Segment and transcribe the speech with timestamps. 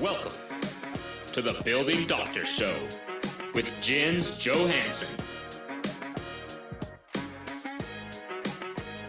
[0.00, 0.32] Welcome
[1.32, 2.74] to the Building Doctor Show
[3.54, 5.14] with Jens Johansson.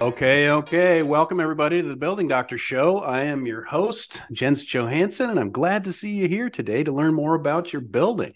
[0.01, 1.01] Okay, okay.
[1.01, 2.97] Welcome everybody to the Building Doctor Show.
[2.99, 6.91] I am your host, Jens Johansson, and I'm glad to see you here today to
[6.91, 8.33] learn more about your building.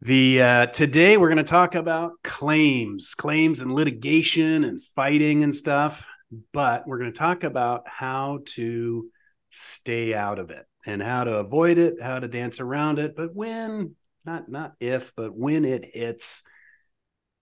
[0.00, 5.54] The uh, today we're going to talk about claims, claims and litigation and fighting and
[5.54, 6.08] stuff,
[6.54, 9.10] but we're going to talk about how to
[9.56, 13.34] stay out of it and how to avoid it, how to dance around it, but
[13.34, 16.42] when not not if, but when it hits,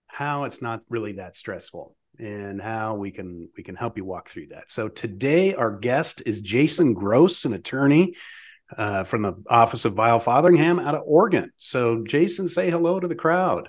[0.07, 4.29] how it's not really that stressful and how we can we can help you walk
[4.29, 4.71] through that.
[4.71, 8.15] So today our guest is Jason Grosz, an attorney
[8.77, 11.51] uh, from the office of Vial Fotheringham out of Oregon.
[11.57, 13.69] So Jason, say hello to the crowd.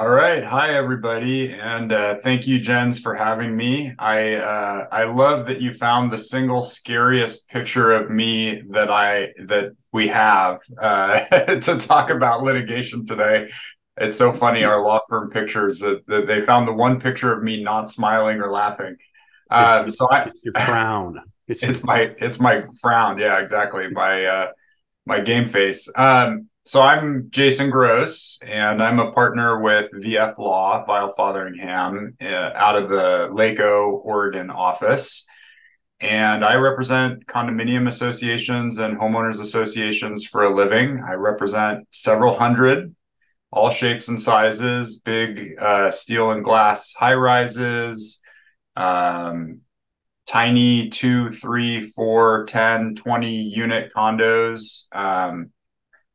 [0.00, 3.92] All right, hi everybody, and uh, thank you, Jens, for having me.
[3.98, 9.34] I uh, I love that you found the single scariest picture of me that I
[9.44, 11.20] that we have uh,
[11.60, 13.50] to talk about litigation today.
[13.98, 17.42] It's so funny our law firm pictures that, that they found the one picture of
[17.42, 18.96] me not smiling or laughing.
[19.50, 21.20] Um, it's, so I, it's your frown.
[21.46, 23.18] It's, it's my it's my frown.
[23.18, 23.90] Yeah, exactly.
[23.90, 24.46] My uh,
[25.04, 25.90] my game face.
[25.94, 32.52] Um, so I'm Jason Grosz, and I'm a partner with VF Law, Vial Fotheringham, uh,
[32.54, 35.26] out of the Lake O, Oregon office.
[35.98, 41.02] And I represent condominium associations and homeowners associations for a living.
[41.04, 42.94] I represent several hundred,
[43.50, 48.22] all shapes and sizes, big uh, steel and glass high rises,
[48.76, 49.62] um,
[50.24, 54.84] tiny two, three, four, 10, 20 unit condos.
[54.94, 55.50] Um,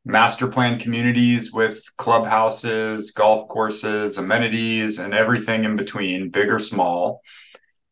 [0.06, 7.20] master plan communities with clubhouses, golf courses, amenities, and everything in between, big or small.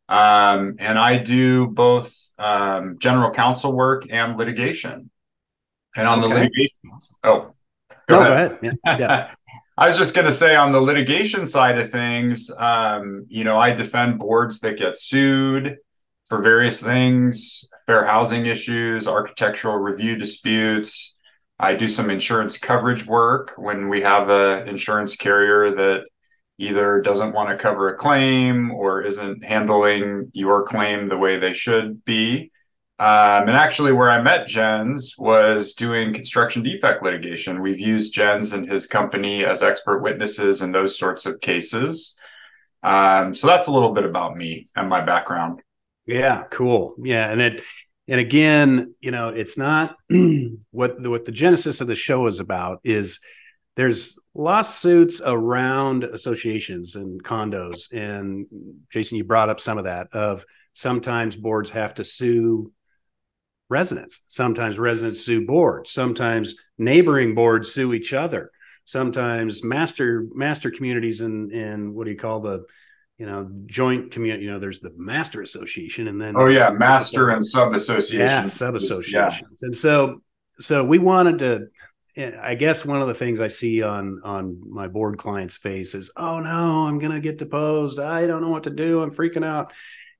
[0.08, 5.10] Um, and I do both um, general counsel work and litigation.
[5.96, 6.28] And on okay.
[6.28, 6.78] the litigation,
[7.24, 7.54] oh,
[8.08, 8.58] go no, ahead.
[8.62, 8.78] Go ahead.
[8.84, 8.98] Yeah.
[8.98, 9.34] yeah.
[9.76, 13.58] I was just going to say on the litigation side of things, um, you know,
[13.58, 15.78] I defend boards that get sued
[16.26, 21.13] for various things, fair housing issues, architectural review disputes,
[21.58, 26.04] I do some insurance coverage work when we have an insurance carrier that
[26.58, 31.52] either doesn't want to cover a claim or isn't handling your claim the way they
[31.52, 32.50] should be.
[32.98, 37.60] Um, and actually, where I met Jens was doing construction defect litigation.
[37.60, 42.16] We've used Jens and his company as expert witnesses in those sorts of cases.
[42.84, 45.60] Um, so that's a little bit about me and my background.
[46.06, 46.94] Yeah, cool.
[47.02, 47.62] Yeah, and it
[48.08, 49.96] and again you know it's not
[50.70, 53.20] what the, what the genesis of the show is about is
[53.76, 57.92] there's lawsuits around associations and condos.
[57.92, 58.46] And
[58.90, 62.72] jason you brought up some of that of sometimes boards have to sue
[63.68, 64.24] residents.
[64.28, 65.90] Sometimes residents sue boards.
[65.90, 68.50] Sometimes neighboring boards sue each other.
[68.84, 72.64] Sometimes master master communities and and what do you call the
[73.18, 74.44] you know, joint community.
[74.44, 78.46] You know, there's the master association, and then oh yeah, master and sub association, yeah,
[78.46, 79.58] sub associations.
[79.60, 79.66] Yeah.
[79.66, 80.22] And so,
[80.58, 81.66] so we wanted to.
[82.16, 85.94] Eh, I guess one of the things I see on on my board clients' face
[85.94, 88.00] is, "Oh no, I'm gonna get deposed.
[88.00, 89.00] I don't know what to do.
[89.00, 89.72] I'm freaking out."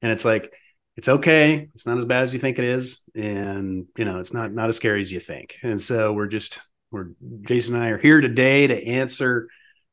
[0.02, 0.52] And it's like,
[0.96, 1.68] it's okay.
[1.74, 4.68] It's not as bad as you think it is, and you know, it's not not
[4.68, 5.56] as scary as you think.
[5.62, 6.60] And so we're just
[6.92, 7.08] we're
[7.42, 9.48] Jason and I are here today to answer,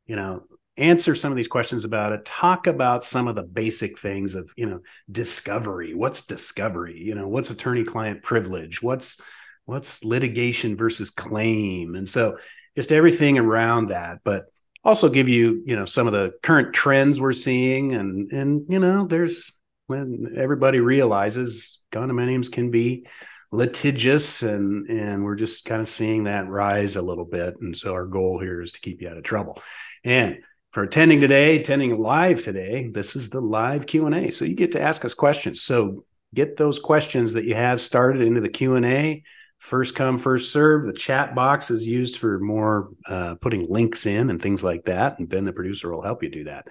[0.05, 0.43] you know,
[0.81, 2.25] answer some of these questions about it.
[2.25, 4.81] Talk about some of the basic things of you know
[5.11, 5.93] discovery.
[5.93, 6.97] What's discovery?
[6.97, 8.81] You know what's attorney client privilege?
[8.81, 9.21] What's
[9.65, 11.95] what's litigation versus claim?
[11.95, 12.37] And so
[12.75, 14.45] just everything around that but
[14.83, 18.79] also give you you know some of the current trends we're seeing and and you
[18.79, 19.51] know there's
[19.87, 23.05] when everybody realizes condominiums can be
[23.51, 27.55] litigious and and we're just kind of seeing that rise a little bit.
[27.61, 29.61] And so our goal here is to keep you out of trouble.
[30.03, 32.89] And for attending today, attending live today.
[32.93, 34.31] This is the live Q&A.
[34.31, 35.61] So you get to ask us questions.
[35.61, 39.23] So get those questions that you have started into the Q&A.
[39.59, 40.85] First come, first serve.
[40.85, 45.19] The chat box is used for more uh, putting links in and things like that.
[45.19, 46.67] And Ben, the producer, will help you do that.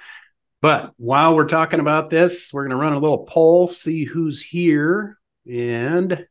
[0.62, 4.42] But while we're talking about this, we're going to run a little poll, see who's
[4.42, 5.18] here.
[5.48, 6.26] And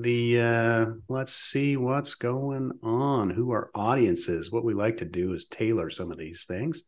[0.00, 4.50] the uh let's see what's going on who our audience is.
[4.50, 6.84] What we like to do is tailor some of these things.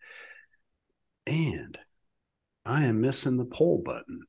[1.26, 1.78] And
[2.64, 4.22] i am missing the poll button.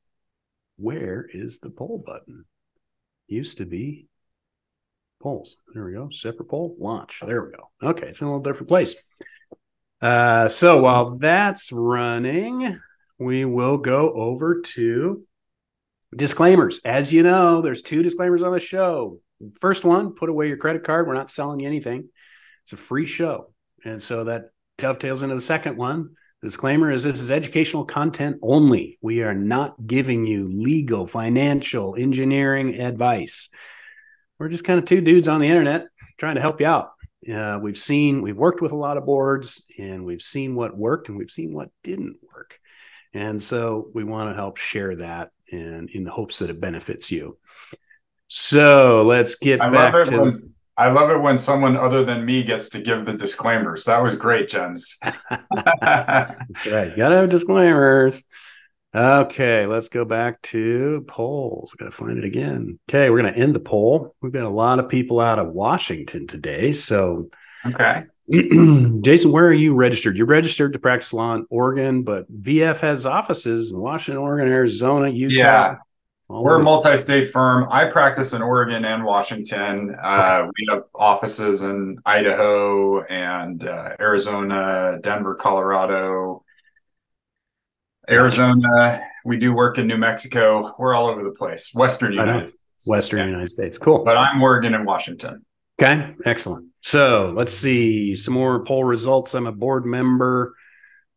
[0.76, 2.44] Where is the poll button?
[3.28, 4.08] Used to be
[5.22, 5.58] polls.
[5.72, 6.08] There we go.
[6.10, 6.74] Separate poll.
[6.78, 7.22] Launch.
[7.24, 7.90] There we go.
[7.90, 8.96] Okay it's in a little different place.
[10.00, 12.80] Uh so while that's running
[13.18, 15.24] we will go over to
[16.14, 16.80] disclaimers.
[16.84, 19.20] As you know, there's two disclaimers on the show.
[19.60, 21.06] First one, put away your credit card.
[21.06, 22.08] We're not selling you anything.
[22.62, 23.52] It's a free show.
[23.84, 26.10] And so that dovetails into the second one.
[26.40, 28.98] The disclaimer is this is educational content only.
[29.00, 33.48] We are not giving you legal, financial, engineering advice.
[34.38, 35.86] We're just kind of two dudes on the internet
[36.18, 36.92] trying to help you out.
[37.32, 41.08] Uh, we've seen, we've worked with a lot of boards and we've seen what worked
[41.08, 42.58] and we've seen what didn't work.
[43.14, 47.10] And so we want to help share that and in the hopes that it benefits
[47.10, 47.38] you.
[48.28, 50.20] So let's get I back to.
[50.20, 53.84] When, I love it when someone other than me gets to give the disclaimers.
[53.84, 54.98] That was great, Jens.
[55.80, 56.90] That's right.
[56.90, 58.22] You gotta have disclaimers.
[58.94, 61.72] Okay, let's go back to polls.
[61.72, 62.78] Got to find it again.
[62.90, 64.14] Okay, we're going to end the poll.
[64.20, 66.72] We've got a lot of people out of Washington today.
[66.72, 67.30] So,
[67.64, 68.04] okay.
[69.02, 70.16] Jason, where are you registered?
[70.16, 75.08] You're registered to practice law in Oregon, but VF has offices in Washington, Oregon, Arizona,
[75.08, 75.42] Utah.
[75.42, 75.76] Yeah.
[76.28, 77.68] We're a multi-state firm.
[77.70, 79.94] I practice in Oregon and Washington.
[80.02, 80.46] Uh.
[80.46, 86.42] We have offices in Idaho and uh, Arizona, Denver, Colorado,
[88.08, 89.02] Arizona.
[89.26, 90.74] We do work in New Mexico.
[90.78, 91.72] We're all over the place.
[91.74, 92.62] Western United States.
[92.86, 93.26] Western yeah.
[93.26, 93.76] United States.
[93.76, 94.02] Cool.
[94.02, 95.44] But I'm Oregon and Washington.
[95.80, 96.71] Okay, excellent.
[96.82, 99.34] So let's see some more poll results.
[99.34, 100.54] I'm a board member.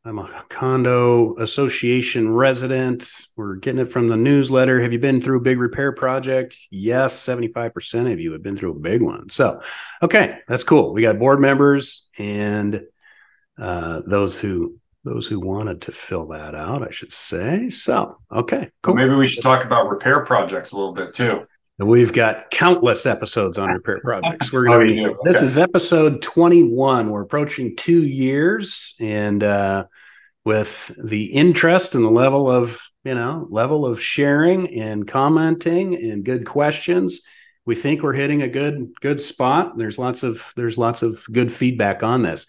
[0.08, 3.28] I'm a condo association resident.
[3.36, 4.80] We're getting it from the newsletter.
[4.80, 6.56] Have you been through a big repair project?
[6.70, 9.30] Yes, 75% of you have been through a big one.
[9.30, 9.60] So,
[10.04, 10.94] okay, that's cool.
[10.94, 12.84] We got board members and
[13.58, 17.70] uh, those who those who wanted to fill that out, I should say.
[17.70, 18.96] So, okay, cool.
[18.96, 21.48] Well, maybe we should talk about repair projects a little bit too.
[21.78, 24.54] We've got countless episodes on repair projects.
[24.54, 25.20] We're going to be, okay.
[25.26, 27.10] this is episode 21.
[27.10, 29.88] We're approaching two years and, uh,
[30.46, 36.24] with the interest and the level of, you know, level of sharing and commenting and
[36.24, 37.22] good questions,
[37.66, 39.78] we think we're hitting a good, good spot.
[39.78, 42.48] There's lots of, there's lots of good feedback on this.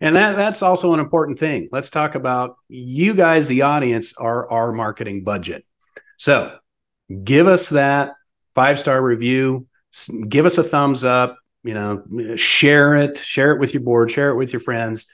[0.00, 1.68] And that that's also an important thing.
[1.70, 5.66] Let's talk about you guys, the audience, are our marketing budget.
[6.16, 6.56] So
[7.22, 8.12] give us that
[8.54, 9.66] five star review,
[10.28, 14.30] give us a thumbs up, you know, share it, share it with your board, share
[14.30, 15.06] it with your friends.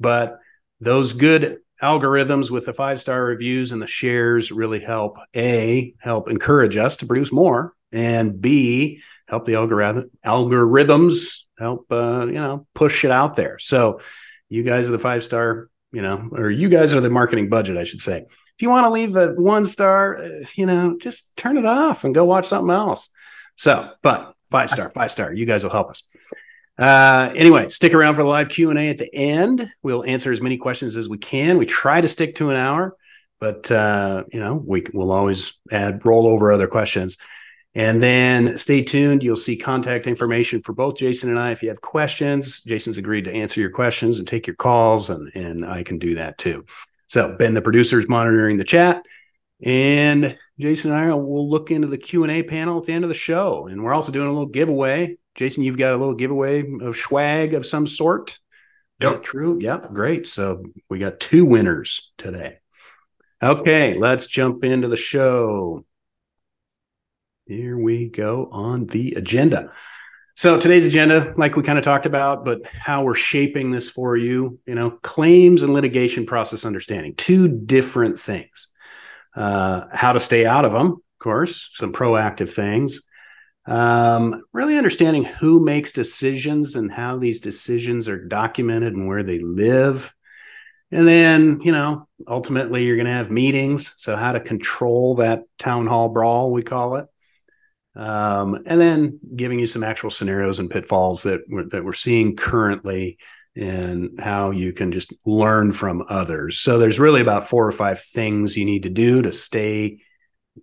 [0.00, 0.38] But
[0.80, 6.28] those good algorithms with the five star reviews and the shares really help a help
[6.28, 12.66] encourage us to produce more and b help the algorithm algorithms help uh, you know
[12.74, 13.58] push it out there.
[13.58, 14.00] So
[14.48, 17.76] you guys are the five star you know or you guys are the marketing budget
[17.76, 18.26] i should say
[18.58, 22.02] if you want to leave a one star, uh, you know, just turn it off
[22.02, 23.08] and go watch something else.
[23.54, 26.02] So, but five star, five star, you guys will help us.
[26.76, 29.70] Uh, anyway, stick around for the live Q and A at the end.
[29.84, 31.56] We'll answer as many questions as we can.
[31.56, 32.96] We try to stick to an hour,
[33.38, 37.16] but uh, you know, we will always add roll over other questions.
[37.76, 39.22] And then stay tuned.
[39.22, 41.52] You'll see contact information for both Jason and I.
[41.52, 45.30] If you have questions, Jason's agreed to answer your questions and take your calls, and,
[45.36, 46.64] and I can do that too.
[47.08, 49.04] So Ben, the producer, is monitoring the chat,
[49.62, 53.04] and Jason and I will look into the Q and A panel at the end
[53.04, 53.66] of the show.
[53.66, 55.18] And we're also doing a little giveaway.
[55.34, 58.38] Jason, you've got a little giveaway of swag of some sort.
[59.00, 59.22] Yep.
[59.22, 59.58] True.
[59.60, 59.92] Yep.
[59.92, 60.26] Great.
[60.26, 62.58] So we got two winners today.
[63.40, 65.84] Okay, let's jump into the show.
[67.46, 69.72] Here we go on the agenda.
[70.38, 74.16] So today's agenda, like we kind of talked about, but how we're shaping this for
[74.16, 78.68] you, you know, claims and litigation process understanding, two different things.
[79.34, 83.02] Uh, how to stay out of them, of course, some proactive things.
[83.66, 89.40] Um, really understanding who makes decisions and how these decisions are documented and where they
[89.40, 90.14] live.
[90.92, 93.92] And then, you know, ultimately you're going to have meetings.
[93.96, 97.08] So, how to control that town hall brawl, we call it
[97.98, 102.36] um, and then giving you some actual scenarios and pitfalls that we're, that we're seeing
[102.36, 103.18] currently
[103.56, 106.60] and how you can just learn from others.
[106.60, 109.98] So there's really about four or five things you need to do to stay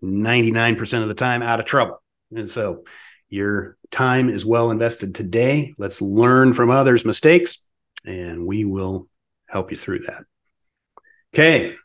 [0.01, 2.01] 99% of the time out of trouble.
[2.33, 2.85] And so
[3.27, 5.73] your time is well invested today.
[5.77, 7.63] Let's learn from others' mistakes
[8.05, 9.09] and we will
[9.49, 10.23] help you through that.
[11.33, 11.75] Okay.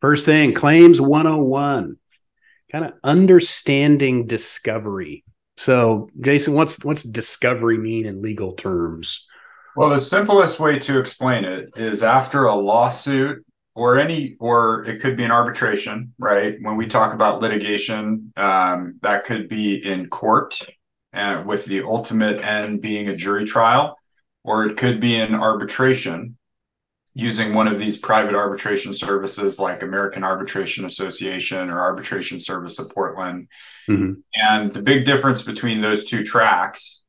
[0.00, 1.96] First thing, claims 101
[2.70, 5.24] kind of understanding discovery.
[5.56, 9.26] So, Jason, what's what's discovery mean in legal terms?
[9.76, 15.00] Well, the simplest way to explain it is after a lawsuit or any or it
[15.00, 16.56] could be an arbitration, right?
[16.60, 20.58] When we talk about litigation, um, that could be in court
[21.12, 23.96] uh, with the ultimate end being a jury trial,
[24.44, 26.36] or it could be in arbitration
[27.14, 32.90] using one of these private arbitration services like American Arbitration Association or Arbitration Service of
[32.90, 33.48] Portland.
[33.88, 34.20] Mm-hmm.
[34.34, 37.04] And the big difference between those two tracks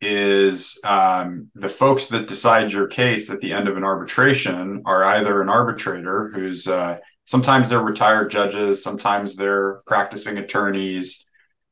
[0.00, 5.04] is um, the folks that decide your case at the end of an arbitration are
[5.04, 11.24] either an arbitrator who's uh, sometimes they're retired judges, sometimes they're practicing attorneys.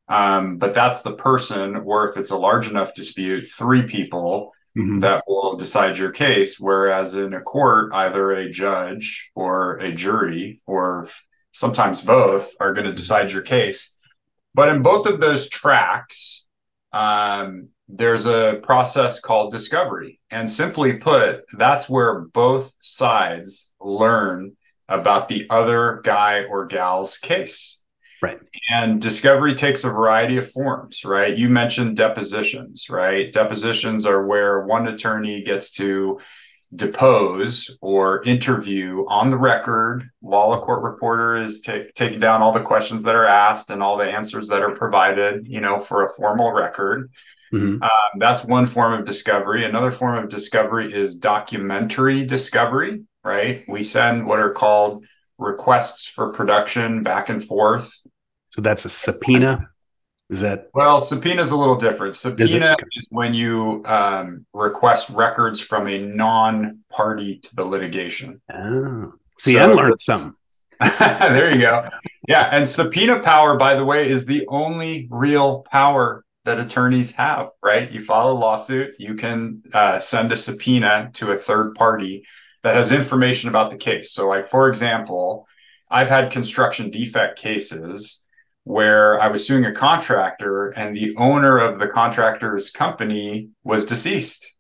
[0.08, 5.00] Um, but that's the person, or if it's a large enough dispute, three people mm-hmm.
[5.00, 6.59] that will decide your case.
[6.59, 11.09] Whereas in a court, either a judge or a jury, or
[11.52, 13.97] sometimes both, are going to decide your case.
[14.55, 16.47] But in both of those tracks,
[16.93, 20.19] um, there's a process called discovery.
[20.31, 24.57] And simply put, that's where both sides learn
[24.88, 27.81] about the other guy or gal's case.
[28.23, 28.38] Right.
[28.71, 31.37] And discovery takes a variety of forms, right?
[31.37, 33.33] You mentioned depositions, right?
[33.33, 36.21] Depositions are where one attorney gets to
[36.75, 42.52] depose or interview on the record while a court reporter is t- taking down all
[42.52, 46.05] the questions that are asked and all the answers that are provided, you know, for
[46.05, 47.11] a formal record.
[47.52, 47.83] Mm-hmm.
[47.83, 49.64] Um, that's one form of discovery.
[49.64, 53.64] Another form of discovery is documentary discovery, right?
[53.69, 55.05] We send what are called
[55.38, 58.07] requests for production back and forth.
[58.52, 59.71] So that's a subpoena.
[60.28, 61.00] Is that well?
[61.00, 62.16] Subpoena is a little different.
[62.16, 68.40] Subpoena is, is when you um, request records from a non-party to the litigation.
[68.52, 70.35] Oh, see, so, I learned something.
[70.80, 71.88] there you go.
[72.28, 77.49] Yeah, and subpoena power, by the way, is the only real power that attorneys have.
[77.62, 77.90] Right?
[77.90, 82.25] You file a lawsuit, you can uh, send a subpoena to a third party
[82.62, 84.12] that has information about the case.
[84.12, 85.47] So, like for example,
[85.90, 88.22] I've had construction defect cases
[88.64, 94.54] where I was suing a contractor and the owner of the contractor's company was deceased.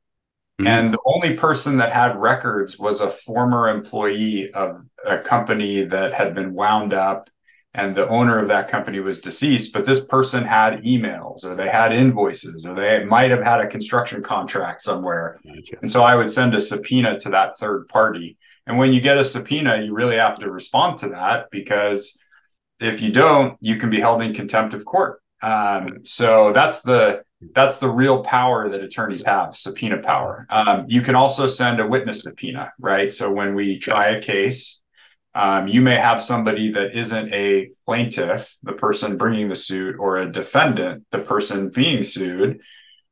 [0.60, 0.66] Mm-hmm.
[0.66, 6.14] And the only person that had records was a former employee of a company that
[6.14, 7.30] had been wound up
[7.74, 11.68] and the owner of that company was deceased but this person had emails or they
[11.68, 15.40] had invoices or they might have had a construction contract somewhere
[15.80, 19.18] and so i would send a subpoena to that third party and when you get
[19.18, 22.21] a subpoena you really have to respond to that because
[22.82, 27.22] if you don't you can be held in contempt of court um, so that's the
[27.54, 31.86] that's the real power that attorneys have subpoena power um, you can also send a
[31.86, 34.82] witness subpoena right so when we try a case
[35.34, 40.18] um, you may have somebody that isn't a plaintiff, the person bringing the suit, or
[40.18, 42.60] a defendant, the person being sued,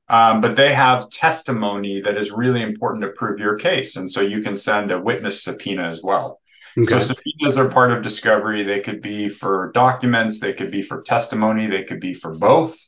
[0.09, 3.97] um, but they have testimony that is really important to prove your case.
[3.97, 6.40] And so you can send a witness subpoena as well.
[6.83, 7.01] Okay.
[7.01, 8.63] So subpoenas are part of discovery.
[8.63, 12.79] They could be for documents, they could be for testimony, they could be for both.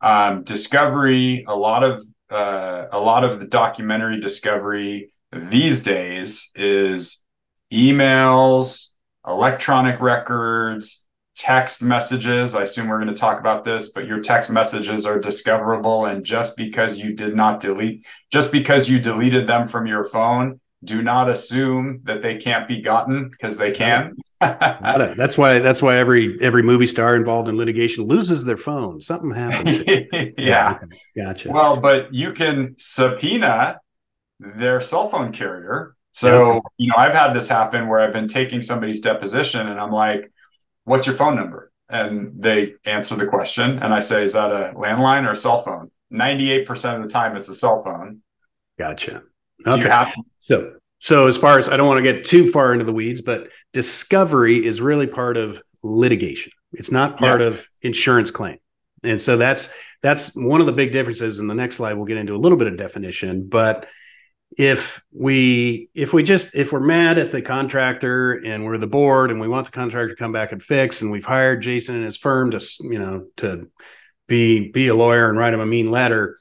[0.00, 7.22] Um, discovery, a lot of uh, a lot of the documentary discovery these days is
[7.72, 8.90] emails,
[9.26, 12.54] electronic records, text messages.
[12.54, 16.06] I assume we're going to talk about this, but your text messages are discoverable.
[16.06, 20.60] And just because you did not delete, just because you deleted them from your phone,
[20.84, 24.14] do not assume that they can't be gotten because they can.
[24.40, 29.00] that's why that's why every every movie star involved in litigation loses their phone.
[29.00, 29.84] Something happened.
[29.86, 30.28] yeah.
[30.38, 30.78] yeah.
[31.16, 31.50] Gotcha.
[31.50, 33.80] Well, but you can subpoena
[34.38, 36.60] their cell phone carrier so, yeah.
[36.78, 40.32] you know, I've had this happen where I've been taking somebody's deposition and I'm like,
[40.84, 41.70] what's your phone number?
[41.90, 43.80] And they answer the question.
[43.80, 45.90] And I say, is that a landline or a cell phone?
[46.10, 48.22] 98% of the time, it's a cell phone.
[48.78, 49.24] Gotcha.
[49.64, 49.88] Okay.
[49.88, 52.92] Have- so, so as far as I don't want to get too far into the
[52.92, 56.52] weeds, but discovery is really part of litigation.
[56.72, 57.52] It's not part yes.
[57.52, 58.58] of insurance claim.
[59.02, 61.38] And so that's that's one of the big differences.
[61.38, 63.86] In the next slide, we'll get into a little bit of definition, but
[64.56, 69.30] if we if we just if we're mad at the contractor and we're the board
[69.30, 72.04] and we want the contractor to come back and fix and we've hired Jason and
[72.04, 73.70] his firm to you know to
[74.28, 76.38] be be a lawyer and write him a mean letter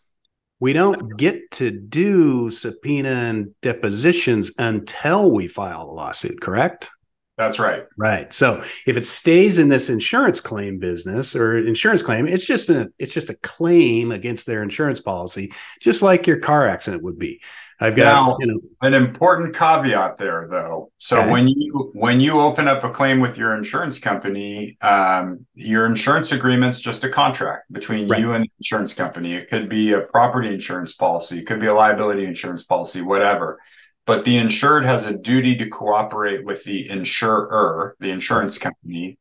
[0.59, 6.89] we don't get to do subpoena and depositions until we file a lawsuit correct?
[7.37, 7.83] That's right.
[7.97, 8.31] Right.
[8.31, 12.91] So if it stays in this insurance claim business or insurance claim it's just a
[12.97, 17.41] it's just a claim against their insurance policy just like your car accident would be
[17.79, 20.91] I've got now, you know an important caveat there though.
[20.97, 21.31] So okay.
[21.31, 26.31] when you when you open up a claim with your insurance company, um, your insurance
[26.31, 28.19] agreement's just a contract between right.
[28.19, 29.33] you and the insurance company.
[29.33, 33.59] It could be a property insurance policy, it could be a liability insurance policy, whatever.
[34.05, 39.17] But the insured has a duty to cooperate with the insurer, the insurance company,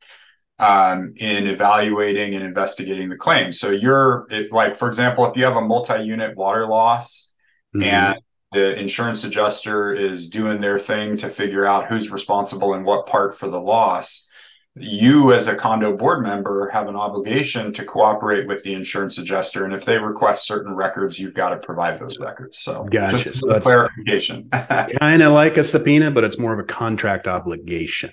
[0.58, 3.50] um, in evaluating and investigating the claim.
[3.50, 7.32] So you're it, like, for example, if you have a multi-unit water loss
[7.74, 7.82] mm-hmm.
[7.82, 8.18] and
[8.54, 13.36] the insurance adjuster is doing their thing to figure out who's responsible in what part
[13.36, 14.28] for the loss.
[14.76, 19.64] You as a condo board member have an obligation to cooperate with the insurance adjuster
[19.64, 22.58] and if they request certain records you've got to provide those records.
[22.58, 23.18] So gotcha.
[23.18, 24.48] just so clarification.
[25.00, 28.10] Kind of like a subpoena but it's more of a contract obligation.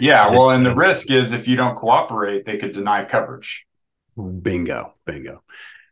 [0.00, 3.66] Yeah well and the risk is if you don't cooperate they could deny coverage.
[4.16, 5.42] Bingo bingo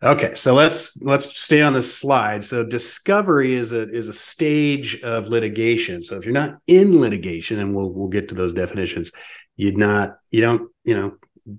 [0.02, 2.44] okay so let's let's stay on this slide.
[2.44, 6.02] So discovery is a is a stage of litigation.
[6.02, 9.12] So if you're not in litigation and we'll we'll get to those definitions
[9.58, 11.16] you'd not you don't you know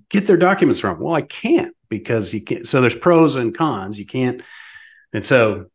[0.08, 0.98] get their documents from.
[0.98, 3.98] Well i can't because you can't so there's pros and cons.
[3.98, 4.42] You can't
[5.12, 5.66] and so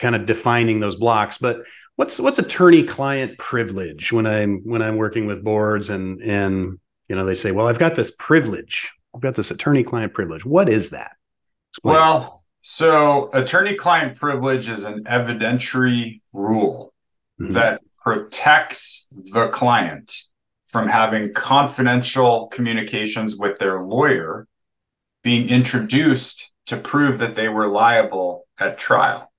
[0.00, 1.38] kind of defining those blocks.
[1.38, 1.58] But
[1.96, 7.14] what's what's attorney client privilege when i'm when i'm working with boards and and you
[7.14, 8.92] know they say well i've got this privilege.
[9.14, 10.44] I've got this attorney client privilege.
[10.44, 11.12] What is that
[11.74, 11.94] Explain.
[11.94, 16.94] well so attorney client privilege is an evidentiary rule
[17.40, 17.52] mm-hmm.
[17.52, 20.24] that protects the client
[20.66, 24.46] from having confidential communications with their lawyer
[25.22, 29.30] being introduced to prove that they were liable at trial.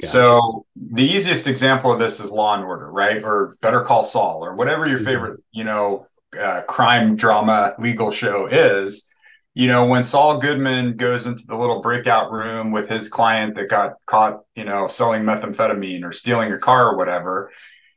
[0.00, 0.12] Gotcha.
[0.12, 3.22] So the easiest example of this is Law and Order, right?
[3.22, 5.06] Or Better Call Saul, or whatever your mm-hmm.
[5.06, 6.06] favorite, you know,
[6.38, 9.10] uh, crime drama legal show is.
[9.56, 13.70] You know, when Saul Goodman goes into the little breakout room with his client that
[13.70, 17.50] got caught, you know, selling methamphetamine or stealing a car or whatever,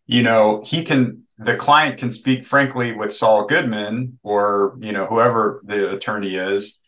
[0.08, 5.06] you know, he can the client can speak frankly with Saul Goodman or you know
[5.06, 6.80] whoever the attorney is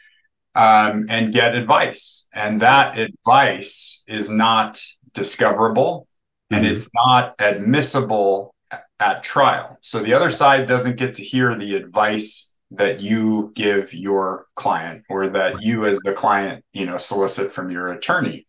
[0.55, 4.81] um, and get advice, and that advice is not
[5.13, 6.07] discoverable
[6.49, 6.63] mm-hmm.
[6.63, 8.55] and it's not admissible
[9.01, 9.77] at trial.
[9.81, 15.03] So the other side doesn't get to hear the advice that you give your client
[15.09, 18.47] or that you as the client you know solicit from your attorney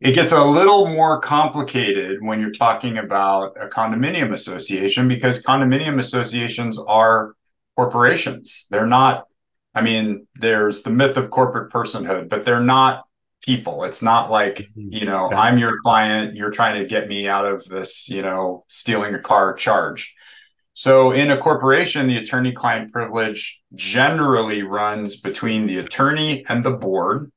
[0.00, 5.98] it gets a little more complicated when you're talking about a condominium association because condominium
[5.98, 7.34] associations are
[7.76, 8.66] corporations.
[8.70, 9.24] They're not,
[9.74, 13.04] I mean, there's the myth of corporate personhood, but they're not
[13.42, 13.84] people.
[13.84, 14.92] It's not like, mm-hmm.
[14.92, 15.30] you know.
[15.30, 19.18] I'm your client, you're trying to get me out of this, you know, stealing a
[19.18, 20.14] car charge.
[20.74, 26.72] So in a corporation, the attorney client privilege generally runs between the attorney and the
[26.72, 27.30] board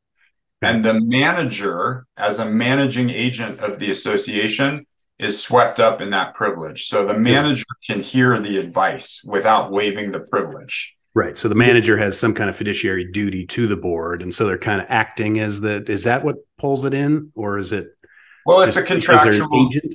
[0.61, 4.87] and the manager, as a managing agent of the association,
[5.19, 6.85] is swept up in that privilege.
[6.85, 10.95] So the manager can hear the advice without waiving the privilege.
[11.13, 11.37] Right.
[11.37, 14.21] So the manager has some kind of fiduciary duty to the board.
[14.21, 17.31] And so they're kind of acting as the is that what pulls it in?
[17.35, 17.87] Or is it
[18.45, 19.93] well, it's a contractual agent.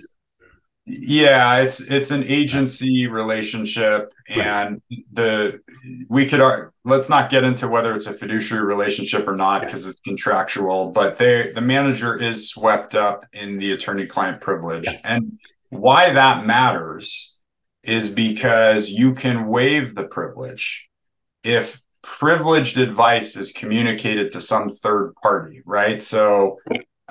[0.84, 5.04] Yeah, it's it's an agency relationship, and right.
[5.12, 5.60] the
[6.08, 9.90] we could let's not get into whether it's a fiduciary relationship or not because yeah.
[9.90, 10.90] it's contractual.
[10.90, 14.98] But they the manager is swept up in the attorney-client privilege, yeah.
[15.04, 17.36] and why that matters
[17.84, 20.88] is because you can waive the privilege
[21.44, 26.02] if privileged advice is communicated to some third party, right?
[26.02, 26.58] So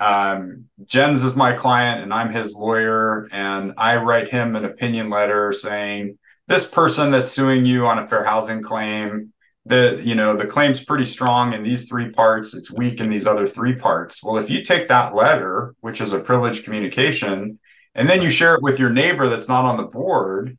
[0.02, 5.10] um, Jens is my client and I'm his lawyer, and I write him an opinion
[5.10, 9.32] letter saying this person that's suing you on a fair housing claim,
[9.64, 13.28] the you know the claim's pretty strong in these three parts, it's weak in these
[13.28, 14.24] other three parts.
[14.24, 17.60] Well, if you take that letter, which is a privileged communication,
[17.94, 20.58] and then you share it with your neighbor that's not on the board,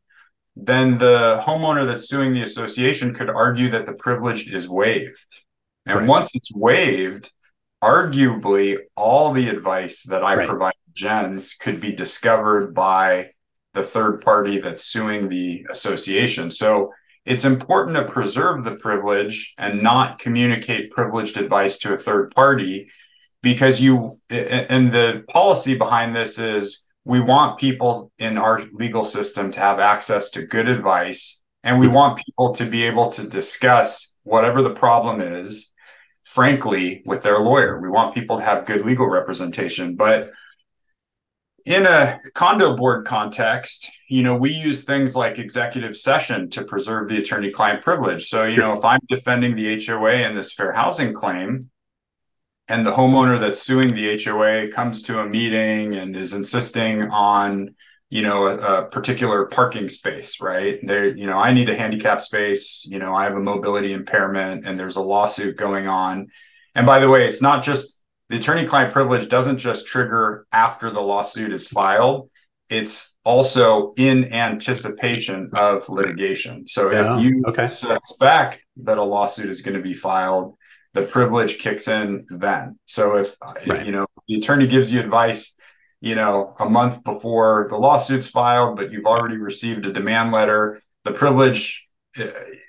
[0.56, 5.26] then the homeowner that's suing the association could argue that the privilege is waived.
[5.86, 6.08] And right.
[6.08, 7.30] once it's waived,
[7.84, 10.48] arguably all the advice that I right.
[10.48, 13.32] provide Jens could be discovered by
[13.74, 16.50] the third party that's suing the association.
[16.50, 16.94] So
[17.26, 22.90] it's important to preserve the privilege and not communicate privileged advice to a third party
[23.42, 29.52] because you and the policy behind this is we want people in our legal system
[29.52, 31.96] to have access to good advice and we mm-hmm.
[31.96, 35.73] want people to be able to discuss whatever the problem is
[36.34, 37.80] frankly with their lawyer.
[37.80, 39.96] We want people to have good legal representation.
[39.96, 40.32] But
[41.64, 47.08] in a condo board context, you know, we use things like executive session to preserve
[47.08, 48.30] the attorney client privilege.
[48.30, 51.70] So, you know, if I'm defending the HOA in this fair housing claim,
[52.68, 57.76] and the homeowner that's suing the HOA comes to a meeting and is insisting on
[58.14, 62.22] you know a, a, particular parking space right there you know i need a handicap
[62.22, 66.28] space you know i have a mobility impairment and there's a lawsuit going on
[66.76, 70.92] and by the way it's not just the attorney client privilege doesn't just trigger after
[70.92, 72.30] the lawsuit is filed
[72.70, 77.18] it's also in anticipation of litigation so yeah.
[77.18, 77.66] if you okay.
[77.66, 80.56] suspect that a lawsuit is going to be filed
[80.94, 83.36] the privilege kicks in then so if
[83.68, 83.88] right.
[83.88, 85.56] you know the attorney gives you advice
[86.04, 90.82] you know, a month before the lawsuit's filed, but you've already received a demand letter,
[91.06, 91.88] the privilege
[92.20, 92.26] uh,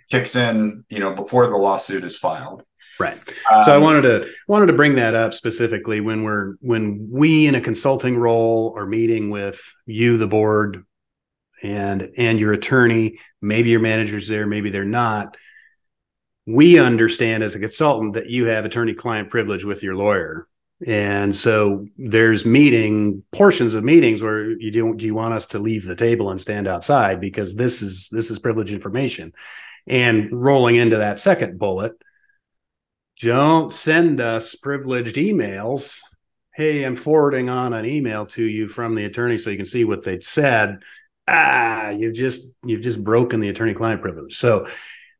[0.09, 2.62] kicks in, you know, before the lawsuit is filed.
[3.01, 3.18] Right.
[3.53, 7.49] Um, so I wanted to wanted to bring that up specifically when we're when we
[7.49, 10.85] in a consulting role are meeting with you, the board,
[11.61, 15.37] and and your attorney, maybe your manager's there, maybe they're not.
[16.47, 20.47] We understand as a consultant that you have attorney-client privilege with your lawyer.
[20.87, 25.58] And so there's meeting portions of meetings where you do do you want us to
[25.58, 29.32] leave the table and stand outside because this is this is privileged information.
[29.87, 31.92] And rolling into that second bullet,
[33.20, 36.00] don't send us privileged emails.
[36.54, 39.84] Hey, I'm forwarding on an email to you from the attorney so you can see
[39.84, 40.82] what they said.
[41.26, 44.37] Ah, you've just you've just broken the attorney-client privilege.
[44.37, 44.66] So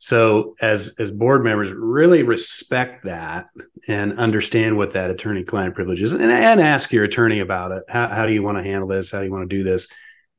[0.05, 3.47] so as as board members, really respect that
[3.89, 7.85] and understand what that attorney-client privilege is, and, and ask your attorney about it.
[7.89, 9.11] How, how do you want to handle this?
[9.11, 9.89] How do you want to do this?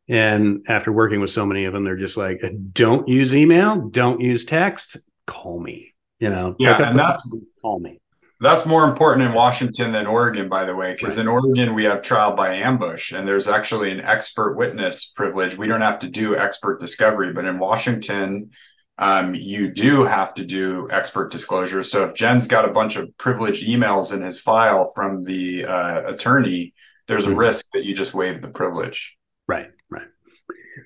[0.07, 4.21] And after working with so many of them, they're just like, don't use email, don't
[4.21, 7.27] use text, call me you know yeah and that's
[7.61, 7.99] call me
[8.41, 11.23] that's more important in washington than oregon by the way because right.
[11.23, 15.67] in oregon we have trial by ambush and there's actually an expert witness privilege we
[15.67, 18.49] don't have to do expert discovery but in washington
[18.97, 23.15] um, you do have to do expert disclosure so if Jens got a bunch of
[23.17, 26.73] privileged emails in his file from the uh, attorney
[27.07, 27.39] there's a mm-hmm.
[27.39, 30.07] risk that you just waive the privilege right right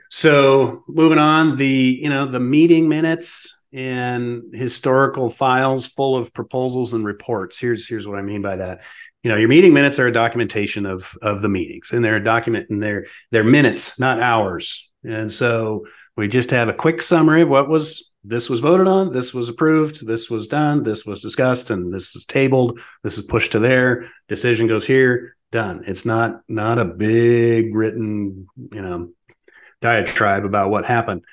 [0.09, 6.93] so moving on the you know the meeting minutes and historical files full of proposals
[6.93, 7.59] and reports.
[7.59, 8.81] Here's here's what I mean by that.
[9.23, 12.23] You know, your meeting minutes are a documentation of of the meetings, and they're a
[12.23, 14.91] document and they're they're minutes, not hours.
[15.03, 15.85] And so
[16.19, 19.47] we just have a quick summary of what was this was voted on, this was
[19.47, 23.59] approved, this was done, this was discussed, and this is tabled, this is pushed to
[23.59, 25.83] there, decision goes here, done.
[25.87, 29.11] It's not not a big written, you know,
[29.81, 31.23] diatribe about what happened.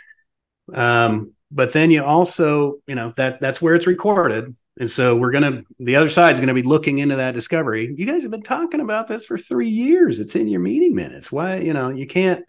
[0.73, 5.31] Um, but then you also you know that that's where it's recorded and so we're
[5.31, 8.43] gonna the other side is gonna be looking into that discovery you guys have been
[8.43, 12.07] talking about this for three years it's in your meeting minutes why you know you
[12.07, 12.45] can't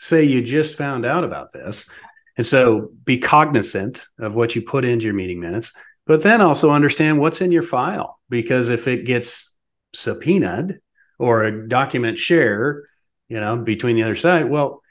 [0.00, 1.88] say you just found out about this.
[2.36, 5.72] And so be cognizant of what you put into your meeting minutes
[6.10, 9.56] but then also understand what's in your file because if it gets
[9.94, 10.80] subpoenaed
[11.20, 12.82] or a document share
[13.28, 14.82] you know between the other side well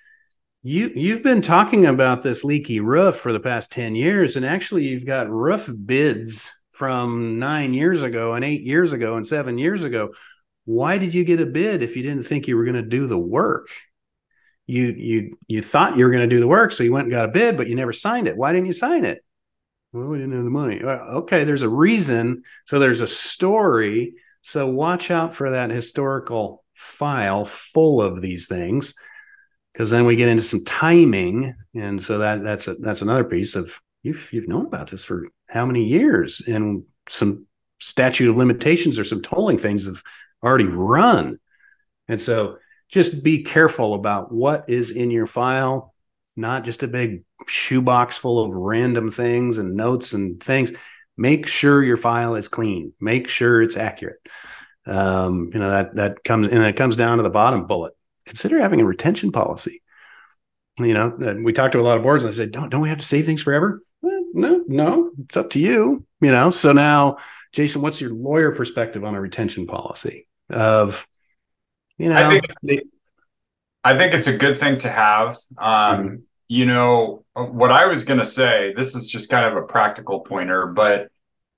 [0.64, 4.86] you you've been talking about this leaky roof for the past 10 years and actually
[4.88, 9.84] you've got roof bids from 9 years ago and 8 years ago and 7 years
[9.84, 10.14] ago.
[10.64, 13.06] Why did you get a bid if you didn't think you were going to do
[13.08, 13.68] the work
[14.70, 17.12] you you you thought you were going to do the work so you went and
[17.12, 18.38] got a bid but you never signed it.
[18.38, 19.24] Why didn't you sign it?
[19.92, 20.82] Well we didn't have the money.
[20.84, 22.44] Okay there's a reason.
[22.66, 24.14] So there's a story.
[24.42, 28.94] So watch out for that historical file full of these things
[29.74, 33.56] because then we get into some timing, and so that that's a, that's another piece
[33.56, 37.46] of you've you've known about this for how many years, and some
[37.80, 40.02] statute of limitations or some tolling things have
[40.44, 41.40] already run,
[42.08, 42.58] and so
[42.90, 45.94] just be careful about what is in your file,
[46.36, 50.74] not just a big shoebox full of random things and notes and things.
[51.18, 52.94] Make sure your file is clean.
[53.00, 54.20] Make sure it's accurate.
[54.86, 57.94] Um, you know that that comes and it comes down to the bottom bullet
[58.30, 59.82] consider having a retention policy.
[60.80, 62.90] You know, we talked to a lot of boards and I said, don't, don't we
[62.90, 63.82] have to save things forever?
[64.02, 66.52] Well, no, no, it's up to you, you know?
[66.52, 67.18] So now,
[67.52, 71.06] Jason, what's your lawyer perspective on a retention policy of,
[72.00, 72.82] you know, I think, they,
[73.84, 75.38] I think it's a good thing to have.
[75.58, 76.16] Um, mm-hmm.
[76.48, 80.22] You know, what I was going to say, this is just kind of a practical
[80.22, 81.10] pointer, but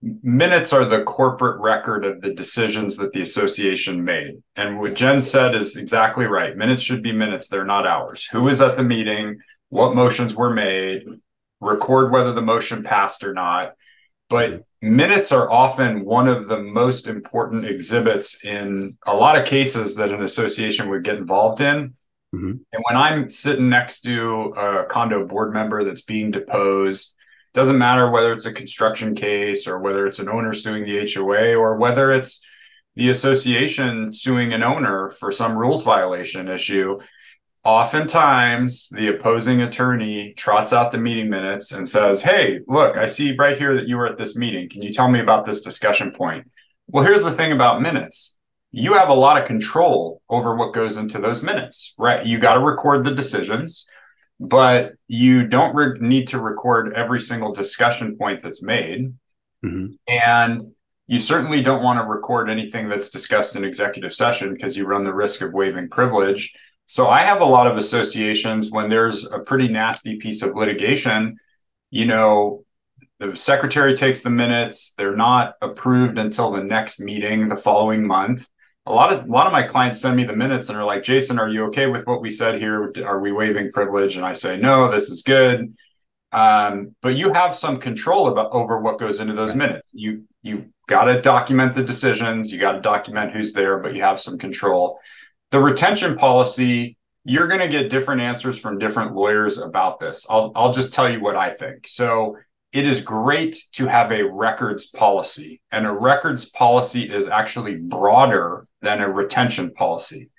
[0.02, 4.42] minutes are the corporate record of the decisions that the association made.
[4.56, 6.58] And what Jen said is exactly right.
[6.58, 8.26] Minutes should be minutes, they're not hours.
[8.32, 9.40] Who was at the meeting?
[9.70, 11.06] What motions were made?
[11.62, 13.76] Record whether the motion passed or not.
[14.32, 19.96] But minutes are often one of the most important exhibits in a lot of cases
[19.96, 21.94] that an association would get involved in.
[22.34, 22.52] Mm-hmm.
[22.72, 27.16] And when I'm sitting next to a condo board member that's being deposed,
[27.54, 31.54] doesn't matter whether it's a construction case or whether it's an owner suing the HOA
[31.56, 32.44] or whether it's
[32.96, 37.00] the association suing an owner for some rules violation issue.
[37.64, 43.36] Oftentimes, the opposing attorney trots out the meeting minutes and says, Hey, look, I see
[43.36, 44.68] right here that you were at this meeting.
[44.68, 46.50] Can you tell me about this discussion point?
[46.88, 48.36] Well, here's the thing about minutes
[48.74, 52.26] you have a lot of control over what goes into those minutes, right?
[52.26, 53.86] You got to record the decisions
[54.42, 59.14] but you don't re- need to record every single discussion point that's made.
[59.64, 59.92] Mm-hmm.
[60.08, 60.72] And
[61.06, 65.04] you certainly don't want to record anything that's discussed in executive session because you run
[65.04, 66.56] the risk of waiving privilege.
[66.92, 71.38] So I have a lot of associations when there's a pretty nasty piece of litigation,
[71.90, 72.66] you know,
[73.18, 78.46] the secretary takes the minutes, they're not approved until the next meeting the following month.
[78.88, 81.02] A lot of a lot of my clients send me the minutes and are like,
[81.02, 82.92] "Jason, are you okay with what we said here?
[83.06, 85.74] Are we waiving privilege?" And I say, "No, this is good."
[86.34, 89.94] Um, but you have some control about over what goes into those minutes.
[89.94, 94.02] You you got to document the decisions, you got to document who's there, but you
[94.02, 95.00] have some control.
[95.52, 100.26] The retention policy, you're going to get different answers from different lawyers about this.
[100.30, 101.88] I'll I'll just tell you what I think.
[101.88, 102.38] So
[102.72, 108.66] it is great to have a records policy, and a records policy is actually broader
[108.82, 110.30] than a retention policy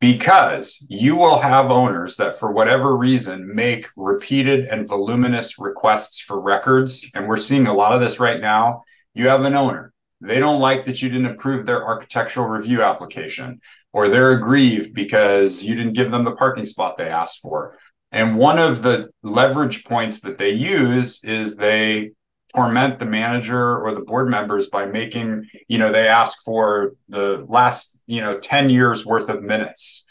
[0.00, 6.40] because you will have owners that, for whatever reason, make repeated and voluminous requests for
[6.40, 7.10] records.
[7.14, 8.84] And we're seeing a lot of this right now.
[9.14, 13.60] You have an owner, they don't like that you didn't approve their architectural review application,
[13.94, 17.78] or they're aggrieved because you didn't give them the parking spot they asked for.
[18.10, 22.10] And one of the leverage points that they use is they
[22.54, 27.46] torment the manager or the board members by making, you know, they ask for the
[27.48, 30.04] last, you know, 10 years worth of minutes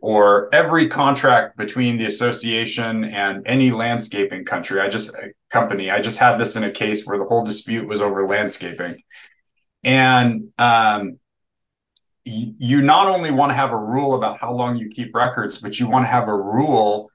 [0.00, 4.80] or every contract between the association and any landscaping country.
[4.80, 5.14] I just
[5.48, 5.92] company.
[5.92, 9.02] I just had this in a case where the whole dispute was over landscaping.
[9.84, 11.18] And um,
[12.28, 15.78] you not only want to have a rule about how long you keep records, but
[15.78, 17.10] you want to have a rule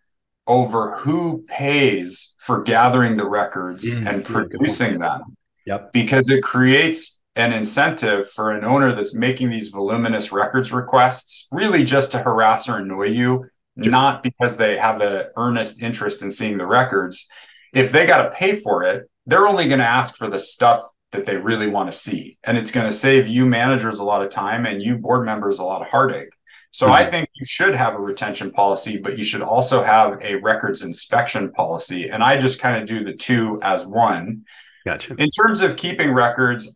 [0.47, 5.37] over who pays for gathering the records mm, and producing them.
[5.65, 5.93] Yep.
[5.93, 11.83] Because it creates an incentive for an owner that's making these voluminous records requests really
[11.83, 13.45] just to harass or annoy you,
[13.75, 17.27] not because they have an earnest interest in seeing the records.
[17.73, 20.85] If they got to pay for it, they're only going to ask for the stuff
[21.13, 22.37] that they really want to see.
[22.43, 25.59] And it's going to save you managers a lot of time and you board members
[25.59, 26.33] a lot of heartache.
[26.71, 26.95] So mm-hmm.
[26.95, 30.81] I think you should have a retention policy, but you should also have a records
[30.81, 32.09] inspection policy.
[32.09, 34.43] And I just kind of do the two as one.
[34.83, 35.15] Gotcha.
[35.17, 36.75] In terms of keeping records,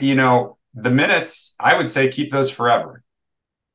[0.00, 3.02] you know, the minutes, I would say keep those forever.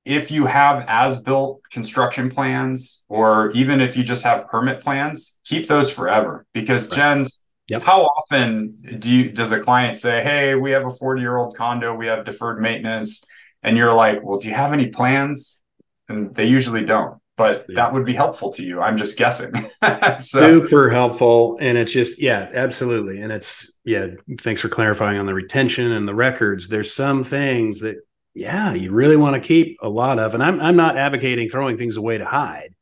[0.06, 5.38] If you have as built construction plans, or even if you just have permit plans,
[5.43, 6.97] keep those forever because right.
[6.97, 7.82] Jens, Yep.
[7.82, 12.08] How often do you does a client say, "Hey, we have a 40-year-old condo, we
[12.08, 13.23] have deferred maintenance,"
[13.62, 15.62] and you're like, "Well, do you have any plans?"
[16.10, 17.76] and they usually don't but yeah.
[17.76, 19.52] that would be helpful to you i'm just guessing
[20.19, 20.19] so.
[20.19, 24.08] super helpful and it's just yeah absolutely and it's yeah
[24.39, 27.97] thanks for clarifying on the retention and the records there's some things that
[28.34, 31.78] yeah you really want to keep a lot of and i'm i'm not advocating throwing
[31.78, 32.73] things away to hide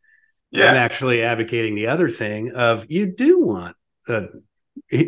[0.51, 0.69] yeah.
[0.69, 3.75] i'm actually advocating the other thing of you do want
[4.07, 4.23] uh,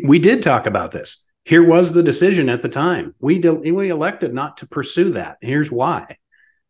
[0.04, 4.32] we did talk about this here was the decision at the time we we elected
[4.34, 6.16] not to pursue that here's why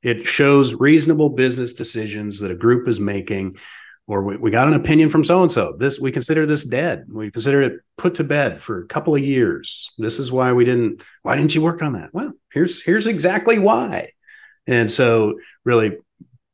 [0.04, 3.56] it shows reasonable business decisions that a group is making,
[4.06, 5.74] or we, we got an opinion from so and so.
[5.78, 7.06] This we consider this dead.
[7.10, 9.90] We consider it put to bed for a couple of years.
[9.96, 11.02] This is why we didn't.
[11.22, 12.12] Why didn't you work on that?
[12.12, 14.10] Well, here's here's exactly why.
[14.66, 15.96] And so, really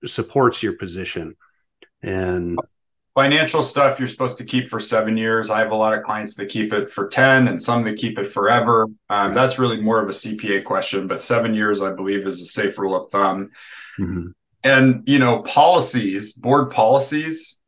[0.05, 1.35] supports your position.
[2.03, 2.57] And
[3.21, 5.51] financial stuff you're supposed to keep for seven years.
[5.51, 8.19] I have a lot of clients that keep it for 10 and some that keep
[8.19, 8.87] it forever.
[9.11, 12.47] Um, that's really more of a CPA question, but seven years, I believe, is a
[12.47, 13.51] safe rule of thumb.
[13.99, 14.29] Mm-hmm.
[14.65, 17.59] And, you know, policies, board policies,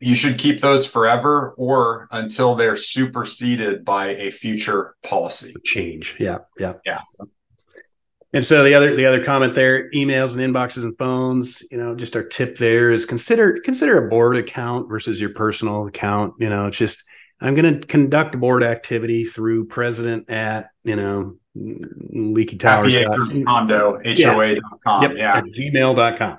[0.00, 5.54] you should keep those forever or until they're superseded by a future policy.
[5.66, 6.16] Change.
[6.18, 6.38] Yeah.
[6.58, 6.74] Yeah.
[6.86, 7.00] Yeah.
[8.34, 11.94] And so the other the other comment there, emails and inboxes and phones, you know,
[11.94, 16.34] just our tip there is consider consider a board account versus your personal account.
[16.38, 17.04] You know, it's just
[17.42, 22.96] I'm going to conduct board activity through president at you know leaky towers
[23.44, 25.40] condo hoa.com yep, yeah.
[25.42, 26.38] gmail.com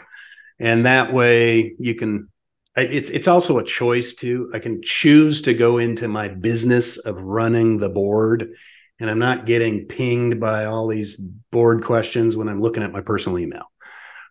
[0.59, 2.29] and that way you can
[2.75, 7.21] it's it's also a choice too i can choose to go into my business of
[7.21, 8.55] running the board
[8.99, 11.17] and I'm not getting pinged by all these
[11.51, 13.65] board questions when I'm looking at my personal email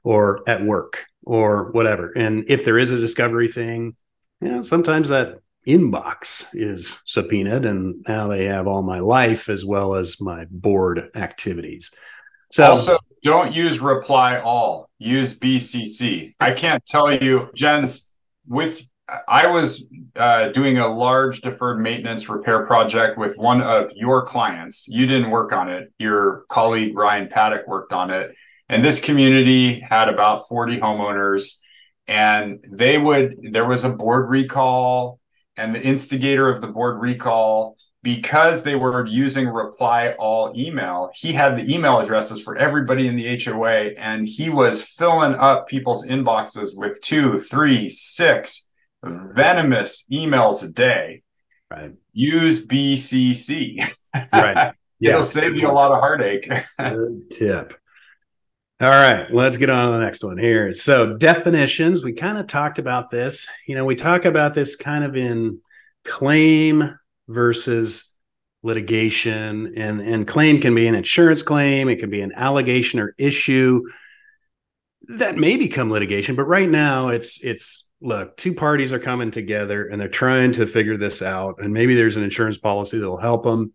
[0.05, 2.13] or at work or whatever.
[2.17, 3.97] And if there is a discovery thing,
[4.41, 9.65] you know, sometimes that inbox is subpoenaed and now they have all my life as
[9.65, 11.91] well as my board activities.
[12.51, 16.35] So also don't use reply all, use BCC.
[16.41, 18.09] I can't tell you, Jens,
[18.47, 18.87] with
[19.29, 19.85] I was
[20.17, 24.87] uh, doing a large deferred maintenance repair project with one of your clients.
[24.89, 25.93] You didn't work on it.
[25.99, 28.35] Your colleague Ryan Paddock worked on it.
[28.69, 31.59] And this community had about 40 homeowners.
[32.07, 35.21] And they would, there was a board recall,
[35.57, 41.33] and the instigator of the board recall because they were using reply all email, he
[41.33, 46.05] had the email addresses for everybody in the HOA, and he was filling up people's
[46.05, 48.69] inboxes with two, three, six
[49.03, 51.23] venomous emails a day.
[51.71, 51.93] Right.
[52.13, 53.83] Use BCC.
[54.33, 54.75] Right.
[55.01, 56.49] It'll save you a lot of heartache.
[56.79, 57.75] Good tip.
[58.81, 60.73] All right, let's get on to the next one here.
[60.73, 63.49] So, definitions, we kind of talked about this.
[63.67, 65.61] You know, we talk about this kind of in
[66.05, 68.17] claim versus
[68.65, 73.15] litigation, and, and claim can be an insurance claim, it can be an allegation or
[73.19, 73.83] issue
[75.09, 79.87] that may become litigation, but right now it's it's look, two parties are coming together
[79.89, 83.45] and they're trying to figure this out, and maybe there's an insurance policy that'll help
[83.45, 83.73] them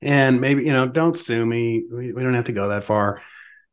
[0.00, 3.22] and maybe you know don't sue me we, we don't have to go that far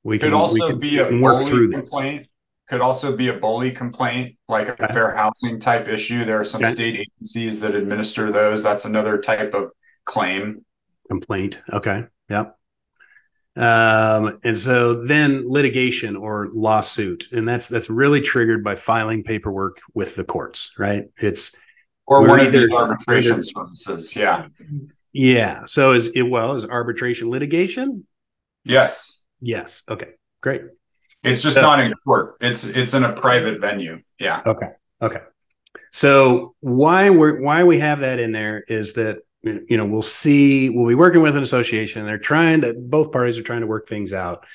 [0.03, 2.27] we Could can we also can- be a work bully through this complaint.
[2.69, 4.93] Could also be a bully complaint, like a Okay.
[4.93, 6.23] fair housing type issue.
[6.23, 6.69] There are some Okay.
[6.71, 8.61] state agencies that administer those.
[8.61, 9.71] That's another type of
[10.05, 10.63] claim.
[11.07, 12.58] complaint okay yep
[13.59, 19.79] um and so then litigation or lawsuit and that's that's really triggered by filing paperwork
[19.93, 21.55] with the courts right it's
[22.07, 24.15] Or one of the arbitration either- services.
[24.15, 24.47] Yeah.
[25.13, 28.05] yeah so is it well is arbitration litigation
[28.63, 29.25] Yes.
[29.41, 30.61] yes okay great
[31.23, 32.37] It's just So- not in court.
[32.39, 34.01] It's it's in a private venue.
[34.19, 34.41] Yeah.
[34.45, 34.69] Okay.
[35.01, 35.21] Okay.
[35.91, 40.69] So why we're why we have that in there is that you know we'll see
[40.69, 42.05] we'll be working with an association.
[42.05, 44.45] They're trying to both parties are trying to work things out,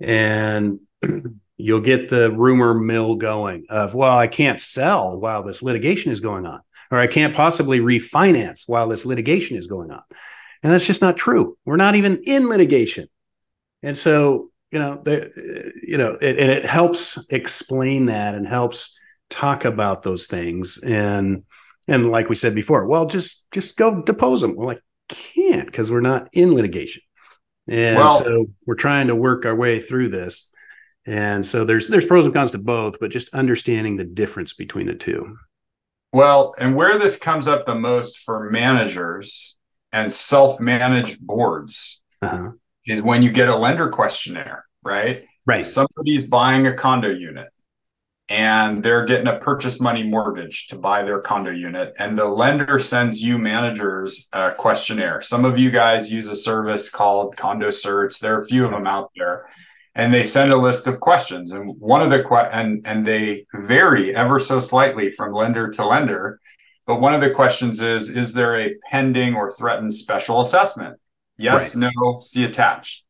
[0.00, 0.80] and
[1.56, 6.20] you'll get the rumor mill going of well I can't sell while this litigation is
[6.20, 10.02] going on, or I can't possibly refinance while this litigation is going on,
[10.62, 11.58] and that's just not true.
[11.66, 13.08] We're not even in litigation,
[13.82, 18.98] and so you know you know it, and it helps explain that and helps
[19.28, 21.42] talk about those things and
[21.88, 24.56] and like we said before well just just go depose them.
[24.56, 27.02] Well i can't because we're not in litigation.
[27.68, 30.52] And Well- so we're trying to work our way through this.
[31.06, 34.86] And so there's there's pros and cons to both but just understanding the difference between
[34.86, 35.36] the two.
[36.12, 39.56] Well, and where this comes up the most for managers
[39.92, 42.52] and self-managed boards uh-huh.
[42.86, 45.24] is when you get a lender questionnaire, right?
[45.46, 45.66] right.
[45.66, 47.48] Somebody's buying a condo unit
[48.28, 51.94] and they're getting a purchase money mortgage to buy their condo unit.
[51.98, 55.22] And the lender sends you managers a questionnaire.
[55.22, 58.18] Some of you guys use a service called Condo Certs.
[58.18, 59.46] There are a few of them out there.
[59.94, 61.52] And they send a list of questions.
[61.52, 65.86] And one of the que- and and they vary ever so slightly from lender to
[65.86, 66.40] lender.
[66.84, 70.96] But one of the questions is Is there a pending or threatened special assessment?
[71.38, 73.04] Yes, no, see attached.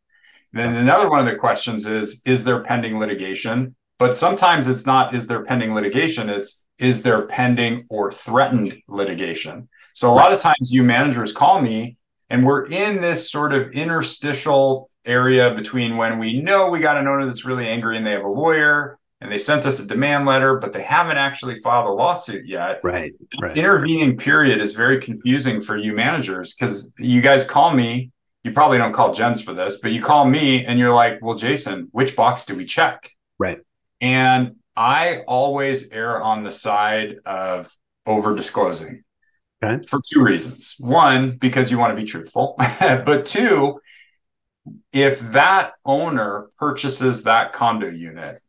[0.52, 3.74] Then another one of the questions is Is there pending litigation?
[3.98, 9.68] But sometimes it's not is there pending litigation, it's is there pending or threatened litigation.
[9.94, 11.96] So a lot of times you managers call me
[12.28, 17.06] and we're in this sort of interstitial area between when we know we got an
[17.06, 20.26] owner that's really angry and they have a lawyer and they sent us a demand
[20.26, 25.00] letter, but they haven't actually filed a lawsuit yet right right intervening period is very
[25.00, 28.10] confusing for you managers because you guys call me
[28.46, 31.34] you probably don't call Jens for this, but you call me and you're like, well,
[31.34, 33.10] Jason, which box do we check?
[33.38, 33.58] right
[34.00, 37.72] And I always err on the side of
[38.04, 39.02] over disclosing
[39.62, 39.82] Okay.
[39.86, 40.74] for two reasons.
[40.78, 43.80] One, because you want to be truthful, but two,
[44.92, 48.42] if that owner purchases that condo unit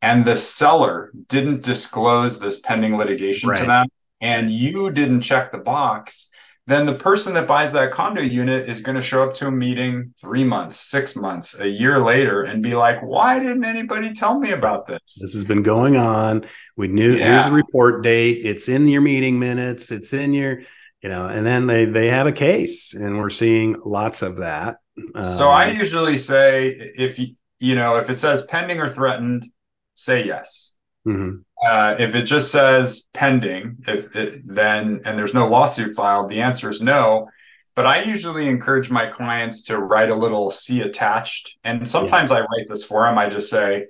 [0.00, 3.86] and the seller didn't disclose this pending litigation to them
[4.20, 6.30] and you didn't check the box,
[6.66, 9.50] then the person that buys that condo unit is going to show up to a
[9.50, 14.38] meeting three months, six months, a year later and be like, why didn't anybody tell
[14.38, 15.00] me about this?
[15.20, 16.44] this has been going on
[16.76, 17.30] we knew Yeah.
[17.32, 20.60] here's the report date it's in your meeting minutes it's in your
[21.02, 24.76] you know and then they they have a case and we're seeing lots of that
[25.22, 29.46] So I Um, usually say if you you know if it says pending or threatened,
[29.94, 30.74] say yes.
[31.06, 31.42] Mhm.
[31.66, 36.42] Uh, if it just says pending, if it, then and there's no lawsuit filed, the
[36.42, 37.28] answer is no.
[37.74, 42.40] But I usually encourage my clients to write a little C attached, and sometimes I
[42.40, 43.16] write this for them.
[43.18, 43.86] I just say,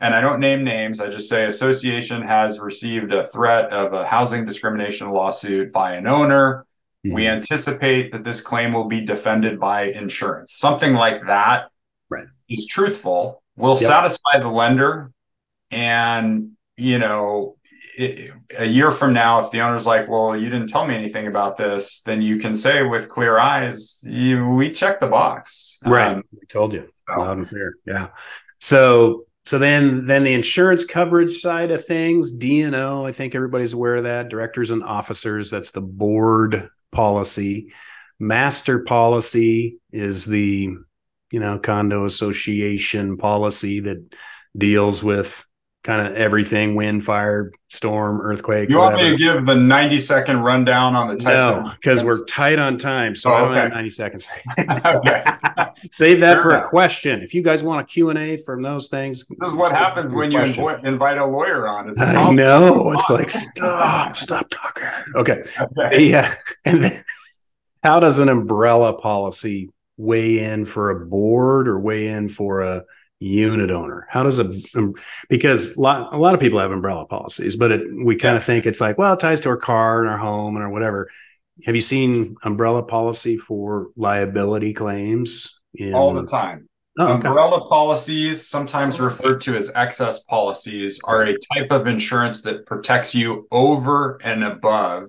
[0.00, 1.00] and I don't name names.
[1.00, 6.06] I just say association has received a threat of a housing discrimination lawsuit by an
[6.06, 6.64] owner.
[7.04, 7.28] We Mhm.
[7.36, 10.52] anticipate that this claim will be defended by insurance.
[10.54, 11.68] Something like that
[12.10, 12.26] Right.
[12.48, 13.88] is truthful, will Yep.
[13.88, 15.10] satisfy the lender.
[15.70, 17.56] And, you know,
[17.96, 21.26] it, a year from now, if the owner's like, well, you didn't tell me anything
[21.26, 25.78] about this, then you can say with clear eyes, you, we checked the box.
[25.84, 26.14] right.
[26.14, 26.88] Um, we told you.
[27.08, 27.74] so- loud and clear.
[27.86, 28.08] Yeah.
[28.58, 33.96] So so then then the insurance coverage side of things D&O i think everybody's aware
[33.96, 34.28] of that.
[34.28, 37.72] Directors and officers that's the board policy.
[38.18, 40.70] Master policy is the
[41.32, 44.14] you know condo association policy that
[44.56, 45.44] deals with
[45.82, 48.96] kind of everything wind fire storm earthquake you whatever.
[48.96, 52.58] want me to give the 90 second rundown on the types no because we're tight
[52.58, 53.60] on time so oh, i don't okay.
[53.60, 54.28] have 90 seconds
[55.90, 57.22] save that for a question.
[57.22, 60.40] If you guys want a q&a from those things this is what happens when you
[60.40, 61.88] invite a lawyer on.
[61.88, 62.92] It's i know.
[62.92, 63.30] It's like
[63.62, 64.88] oh, stop stop talking.
[65.14, 66.08] Okay, okay.
[66.08, 67.04] yeah uh, and then
[67.82, 72.84] how does an umbrella policy weigh in for a board or weigh in for a
[73.20, 74.06] unit owner?
[74.10, 74.94] How does a um,
[75.28, 78.42] because a lot, a lot of people have umbrella policies, but it, we kind of
[78.42, 81.10] think it's like well, it ties to our car and our home and or whatever.
[81.66, 85.60] Have you seen umbrella policy for liability claims?
[85.74, 85.94] In...
[85.94, 86.68] All the time.
[86.98, 87.28] Oh, okay.
[87.28, 93.14] Umbrella policies, sometimes referred to as excess policies, are a type of insurance that protects
[93.14, 95.08] you over and above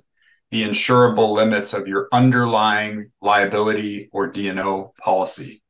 [0.52, 5.61] the insurable limits of your underlying liability or D&O policy.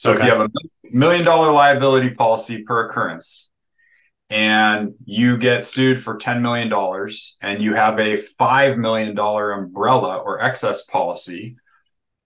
[0.00, 0.20] So okay.
[0.20, 0.50] if you have a
[0.96, 3.50] million dollar liability policy per occurrence
[4.30, 6.72] and you get sued for $10 million
[7.42, 11.56] and you have a $5 million umbrella or excess policy,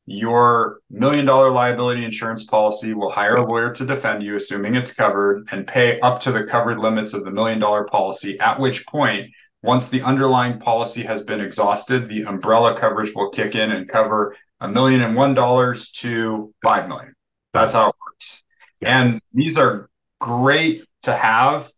[0.07, 4.95] your million dollar liability insurance policy will hire a lawyer to defend you, assuming it's
[4.95, 8.87] covered, and pay up to the covered limits of the million dollar policy, at which
[8.87, 9.33] point
[9.65, 14.37] once the underlying policy has been exhausted, the umbrella coverage will kick in and cover
[14.61, 17.14] a million and one dollars to five million.
[17.55, 18.45] That's how it works.
[18.83, 19.89] And these are
[20.21, 21.73] great to have.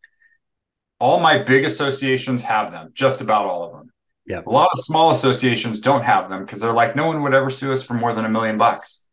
[0.98, 3.92] All my big associations have them, just about all of them.
[4.26, 4.40] Yeah.
[4.44, 7.50] A lot of small associations don't have them because they're like, no one would ever
[7.50, 9.04] sue us for more than a million bucks.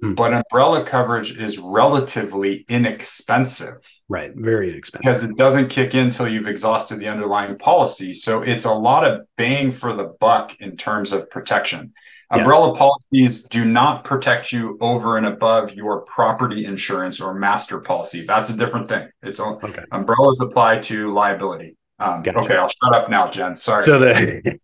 [0.00, 0.14] Hmm.
[0.14, 3.84] But umbrella coverage is relatively inexpensive.
[4.08, 4.32] Right.
[4.34, 5.04] Very inexpensive.
[5.04, 8.14] Because it doesn't kick in until you've exhausted the underlying policy.
[8.14, 11.92] So it's a lot of bang for the buck in terms of protection.
[12.30, 12.40] Yes.
[12.40, 18.26] Umbrella policies do not protect you over and above your property insurance or master policy.
[18.26, 19.08] That's a different thing.
[19.22, 19.84] It's okay.
[19.92, 21.76] umbrellas apply to liability.
[22.00, 22.38] Um, gotcha.
[22.40, 23.56] Okay, I'll shut up now, Jen.
[23.56, 23.86] Sorry.
[23.86, 24.60] So the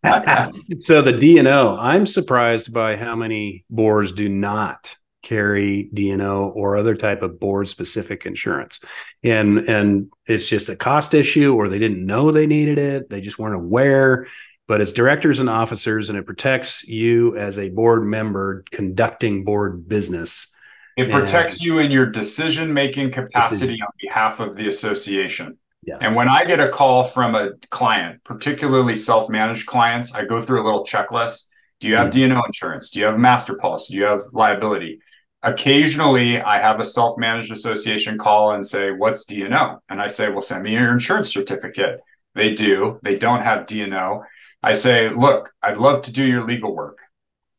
[0.81, 1.77] so the D and O.
[1.81, 4.95] I'm surprised by how many boards do not
[5.25, 8.81] carry D&O or other type of board specific insurance.
[9.25, 13.21] And and it's just a cost issue or they didn't know they needed it, they
[13.21, 14.29] just weren't aware,
[14.67, 19.89] but it's directors and officers and it protects you as a board member conducting board
[19.89, 20.55] business.
[20.97, 23.83] It protects and, you in your decision making capacity decision.
[23.83, 25.59] on behalf of the association.
[25.83, 26.07] Yes.
[26.07, 30.41] And when I get a call from a client, particularly self managed clients, I go
[30.41, 31.49] through a little checklist.
[31.81, 32.31] Do you have mm-hmm.
[32.31, 32.91] D&O insurance?
[32.91, 33.95] Do you have master policy?
[33.95, 35.01] Do you have liability?
[35.45, 39.79] occasionally I have a self-managed association call and say, what's D&O?
[39.89, 42.01] And I say, well, send me your insurance certificate.
[42.35, 42.99] They do.
[43.03, 44.25] They don't have D&O.
[44.65, 46.99] I say, look, I'd love to do your legal work,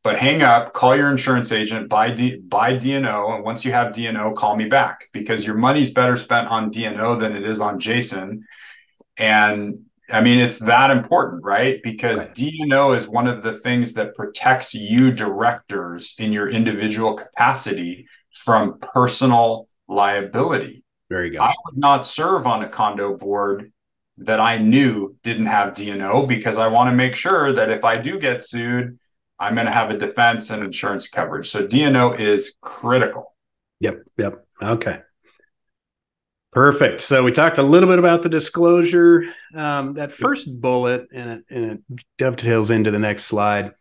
[0.03, 3.41] but hang up, call your insurance agent, buy, D, buy D&O.
[3.43, 7.35] Once you have D&O, call me back because your money's better spent on D&O than
[7.35, 8.43] it is on Jason.
[9.17, 11.79] And I mean, it's that important, right?
[11.83, 12.33] Because right.
[12.33, 18.79] D&O is one of the things that protects you directors in your individual capacity from
[18.79, 20.83] personal liability.
[21.11, 21.39] Very good.
[21.39, 23.71] I would not serve on a condo board
[24.17, 27.97] that I knew didn't have D&O because I want to make sure that if I
[27.97, 28.97] do get sued,
[29.37, 31.49] I'm going to have a defense and insurance coverage.
[31.49, 33.35] So D&O is critical.
[33.81, 34.03] Yep.
[34.17, 34.47] Yep.
[34.61, 34.99] Okay.
[36.51, 37.01] Perfect.
[37.01, 39.25] So we talked a little bit about the disclosure.
[39.53, 41.79] Um, that first bullet, and it, and it
[42.17, 43.71] dovetails into the next slide,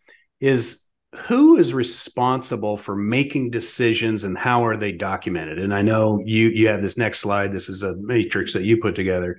[0.41, 5.61] is who is responsible for making decisions and how are they documented?
[5.61, 7.53] And I know you you have this next slide.
[7.53, 9.39] This is a matrix that you put together,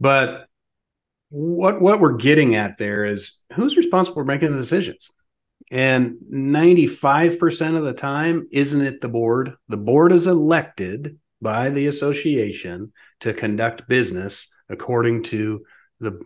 [0.00, 0.48] but
[1.30, 5.10] what what we're getting at there is who's responsible for making the decisions.
[5.70, 9.54] And 95% of the time, isn't it the board?
[9.68, 15.64] The board is elected by the association to conduct business according to
[16.00, 16.20] the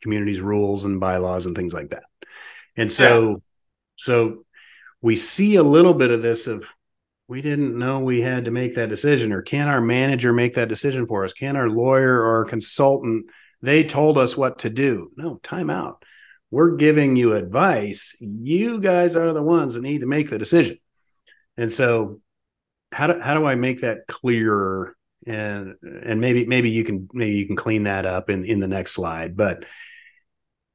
[0.00, 2.04] community's rules and bylaws and things like that.
[2.76, 3.36] And so, yeah.
[3.96, 4.44] so
[5.02, 6.64] we see a little bit of this of
[7.30, 10.68] we didn't know we had to make that decision, or can our manager make that
[10.68, 11.32] decision for us?
[11.32, 13.26] Can our lawyer or our consultant?
[13.62, 15.12] They told us what to do.
[15.16, 16.04] No, time out.
[16.50, 18.16] We're giving you advice.
[18.20, 20.78] You guys are the ones that need to make the decision.
[21.56, 22.20] And so
[22.90, 24.96] how do how do I make that clearer?
[25.24, 28.66] And and maybe maybe you can maybe you can clean that up in in the
[28.66, 29.36] next slide.
[29.36, 29.66] But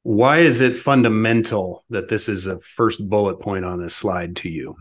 [0.04, 4.48] why is it fundamental that this is a first bullet point on this slide to
[4.48, 4.76] you?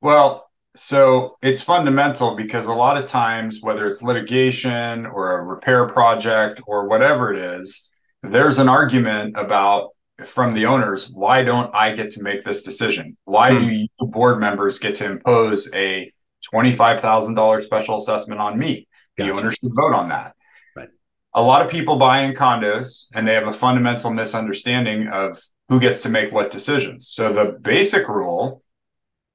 [0.00, 5.86] Well, so it's fundamental because a lot of times, whether it's litigation or a repair
[5.86, 7.90] project or whatever it is,
[8.22, 9.90] there's an argument about
[10.24, 13.16] from the owners, why don't I get to make this decision?
[13.24, 13.58] Why hmm.
[13.58, 16.12] do you board members get to impose a
[16.52, 18.88] $25,000 special assessment on me?
[19.16, 19.32] Gotcha.
[19.32, 20.34] The owners should vote on that.
[20.76, 20.88] Right.
[21.34, 25.80] A lot of people buy in condos and they have a fundamental misunderstanding of who
[25.80, 27.08] gets to make what decisions.
[27.08, 28.62] So the basic rule,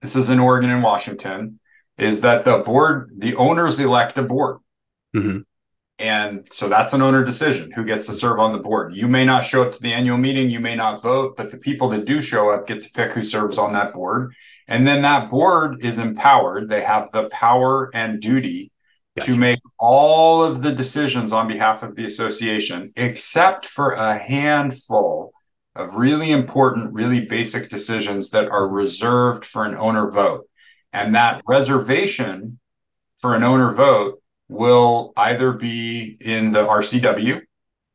[0.01, 1.59] this is in Oregon and Washington,
[1.97, 4.57] is that the board, the owners elect a board.
[5.15, 5.39] Mm-hmm.
[5.99, 8.95] And so that's an owner decision who gets to serve on the board.
[8.95, 11.57] You may not show up to the annual meeting, you may not vote, but the
[11.57, 14.35] people that do show up get to pick who serves on that board.
[14.67, 16.69] And then that board is empowered.
[16.69, 18.71] They have the power and duty
[19.15, 19.31] gotcha.
[19.31, 25.33] to make all of the decisions on behalf of the association, except for a handful
[25.77, 30.47] of really important, really basic decisions that are reserved for an owner vote.
[30.91, 32.59] And that reservation
[33.17, 37.41] for an owner vote will either be in the RCW,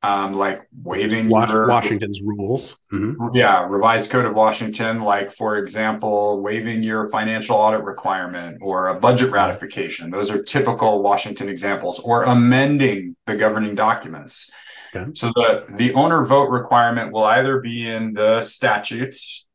[0.03, 2.78] um, like waiving your, Washington's rules.
[2.93, 3.35] Mm-hmm.
[3.35, 9.01] Yeah, revised code of Washington, like for example, waiving your financial audit requirement or a
[9.01, 10.11] budget ratification.
[10.11, 14.51] Those are typical Washington examples, or amending the governing documents.
[14.95, 15.11] Okay.
[15.14, 19.47] So the the owner vote requirement will either be in the statutes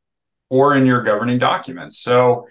[0.50, 2.00] or in your governing documents.
[2.00, 2.48] So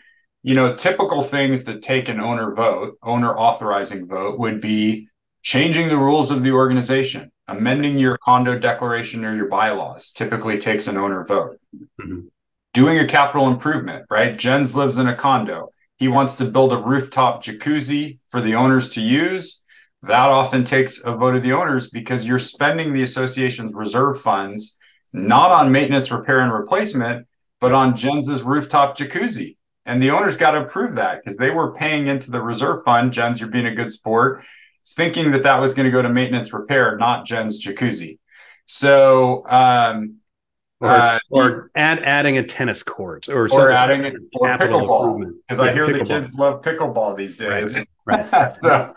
[0.47, 5.09] you know, typical things that take an owner vote, owner authorizing vote, would be
[5.43, 10.13] changing the rules of the organization, amending your condo declaration or your bylaws.
[10.13, 11.59] Typically takes an owner vote.
[11.75, 12.29] Mm-hmm.
[12.75, 14.39] Doing a capital improvement, right?
[14.39, 15.71] Jens lives in a condo.
[15.97, 19.63] He wants to build a rooftop jacuzzi for the owners to use.
[20.07, 24.79] That often takes a vote of the owners because you're spending the association's reserve funds
[25.13, 27.27] not on maintenance, repair, and replacement,
[27.61, 29.57] but on Jens's rooftop jacuzzi.
[29.85, 33.13] And the owners got to approve that because they were paying into the reserve fund.
[33.13, 34.45] Jens, you're being a good sport,
[34.85, 38.19] thinking that that was going to go to maintenance repair, not Jens jacuzzi.
[38.67, 40.17] So, um,
[40.81, 45.59] or, uh, or add adding a tennis court or, or adding it or pickleball because
[45.59, 45.99] yeah, I hear pickleball.
[46.01, 47.79] the kids love pickleball these days.
[48.05, 48.31] Right.
[48.31, 48.53] right.
[48.63, 48.95] so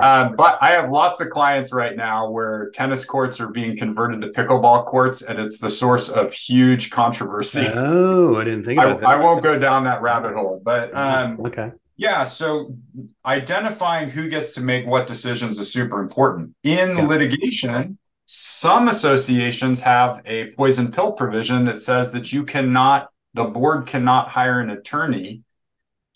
[0.00, 4.22] Um, but I have lots of clients right now where tennis courts are being converted
[4.22, 7.66] to pickleball courts, and it's the source of huge controversy.
[7.74, 9.08] Oh, I didn't think about I, that.
[9.08, 11.72] I won't go down that rabbit hole, but um, okay.
[11.98, 12.76] Yeah, so
[13.24, 16.54] identifying who gets to make what decisions is super important.
[16.62, 17.06] In yeah.
[17.06, 23.86] litigation, some associations have a poison pill provision that says that you cannot, the board
[23.86, 25.42] cannot hire an attorney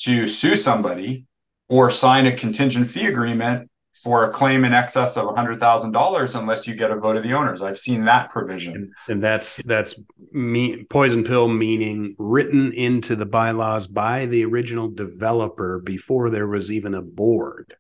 [0.01, 1.25] to sue somebody
[1.71, 3.71] or sign a contingent fee agreement
[4.03, 7.63] for a claim in excess of $100,000 unless you get a vote of the owners.
[7.63, 8.75] I've seen that provision.
[8.75, 10.01] And, and that's that's
[10.33, 16.73] me, poison pill meaning written into the bylaws by the original developer before there was
[16.73, 17.75] even a board.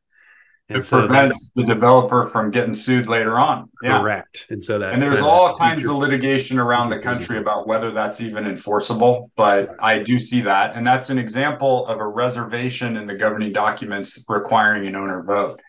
[0.70, 3.68] And it so prevents the developer from getting sued later on.
[3.82, 4.46] Correct.
[4.50, 8.20] And so that and there's all kinds of litigation around the country about whether that's
[8.20, 10.76] even enforceable, but I do see that.
[10.76, 15.60] And that's an example of a reservation in the governing documents requiring an owner vote.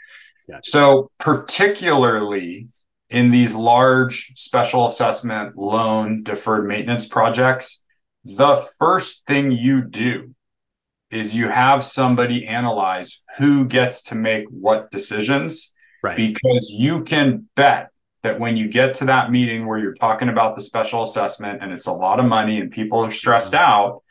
[0.48, 0.70] Gotcha.
[0.70, 2.68] So particularly
[3.10, 7.82] in these large special assessment loan deferred maintenance projects,
[8.24, 10.36] the first thing you do
[11.12, 17.48] is you have somebody analyze who gets to make what decisions right because you can
[17.56, 17.90] bet
[18.24, 21.72] that when you get to that meeting where you're talking about the special assessment and
[21.72, 23.64] it's a lot of money and people are stressed mm-hmm.
[23.64, 24.04] out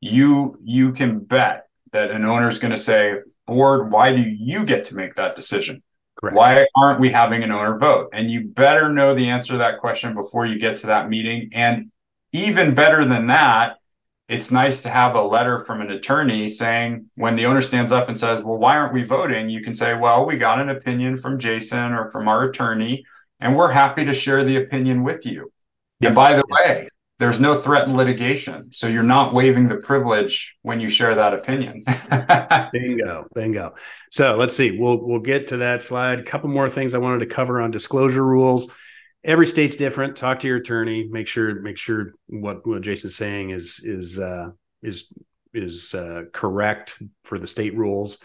[0.00, 3.14] you you can bet that an owner is going to say
[3.46, 5.82] board why do you get to make that decision
[6.18, 6.36] Correct.
[6.36, 9.78] why aren't we having an owner vote and you better know the answer to that
[9.80, 11.90] question before you get to that meeting and
[12.32, 13.76] even better than that
[14.30, 18.08] it's nice to have a letter from an attorney saying when the owner stands up
[18.08, 19.50] and says, Well, why aren't we voting?
[19.50, 23.04] You can say, Well, we got an opinion from Jason or from our attorney,
[23.40, 25.52] and we're happy to share the opinion with you.
[26.00, 28.70] And by the way, there's no threat in litigation.
[28.70, 31.82] So you're not waiving the privilege when you share that opinion.
[32.72, 33.74] bingo, bingo.
[34.12, 34.78] So let's see.
[34.78, 36.20] We'll we'll get to that slide.
[36.20, 38.70] A couple more things I wanted to cover on disclosure rules
[39.24, 40.16] every state's different.
[40.16, 41.08] Talk to your attorney.
[41.10, 44.50] Make sure make sure what what Jason's saying is is uh,
[44.82, 45.16] is
[45.52, 48.18] is uh, correct for the state rules.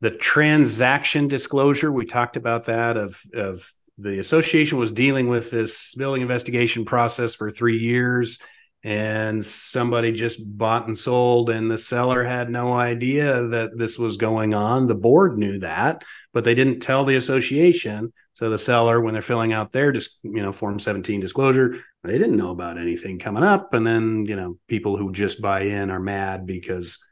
[0.00, 5.94] The transaction disclosure we talked about that of of the association was dealing with this
[5.94, 8.40] building investigation process for three years
[8.82, 14.16] and somebody just bought and sold and the seller had no idea that this was
[14.16, 16.02] going on the board knew that
[16.32, 18.10] but they didn't tell the association
[18.40, 22.16] so the seller, when they're filling out their just you know form 17 disclosure, they
[22.16, 23.74] didn't know about anything coming up.
[23.74, 27.06] And then you know people who just buy in are mad because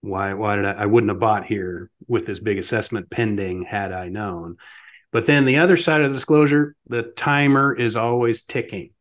[0.00, 3.92] why why did I, I wouldn't have bought here with this big assessment pending had
[3.92, 4.56] I known.
[5.10, 8.92] But then the other side of the disclosure, the timer is always ticking.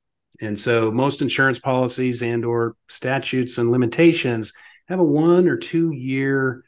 [0.42, 4.52] and so most insurance policies and or statutes and limitations
[4.90, 6.66] have a one or two year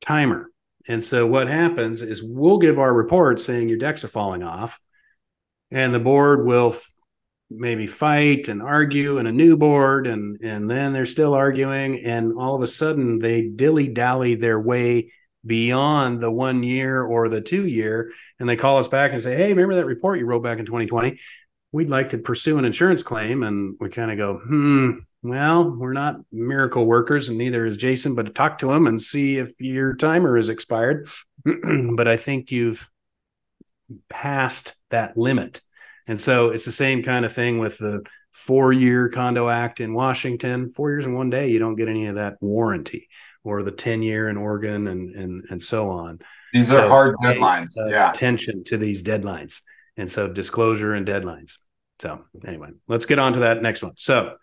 [0.00, 0.50] timer.
[0.88, 4.80] And so what happens is we'll give our report saying your decks are falling off,
[5.70, 6.92] and the board will f-
[7.50, 12.32] maybe fight and argue and a new board and and then they're still arguing and
[12.38, 15.12] all of a sudden they dilly dally their way
[15.44, 18.10] beyond the one year or the two year
[18.40, 20.64] and they call us back and say hey remember that report you wrote back in
[20.64, 21.18] 2020
[21.72, 23.42] we'd like to pursue an insurance claim.
[23.42, 24.90] And we kind of go hmm
[25.22, 29.38] well we're not miracle workers and neither is jason but talk to him and see
[29.38, 31.08] if your timer is expired.
[31.96, 32.88] But i think you've
[34.08, 35.60] passed that limit.
[36.06, 39.92] And so it's the same kind of thing with the four year condo act in
[39.94, 40.70] washington.
[40.72, 43.08] Four years and one day you don't get any of that warranty
[43.44, 46.18] or the 10 year in oregon and and and so on.
[46.52, 47.74] These So, are hard deadlines.
[47.88, 48.10] yeah.
[48.10, 49.60] attention to these deadlines
[49.96, 51.58] and so disclosure and deadlines.
[52.00, 53.92] So anyway let's get on to that next one.
[53.96, 54.36] So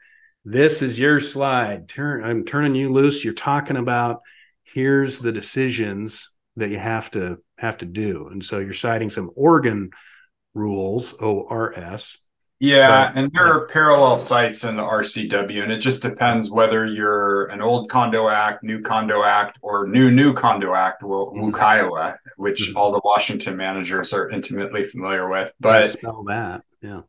[0.52, 4.22] this is your slide turn i'm turning you loose you're talking about
[4.64, 9.30] here's the decisions that you have to have to do and so you're citing some
[9.36, 9.90] oregon
[10.56, 12.26] rules ors
[12.62, 16.86] Yeah, But- and there are parallel cites in the RCW, and it just depends whether
[16.86, 21.54] you're an old condo act, new condo act, or new new condo act, Mhm.
[21.54, 22.76] WCIOA, which Mhm.
[22.76, 25.54] all the Washington managers are intimately familiar with.
[25.62, 27.02] But But spell that yeah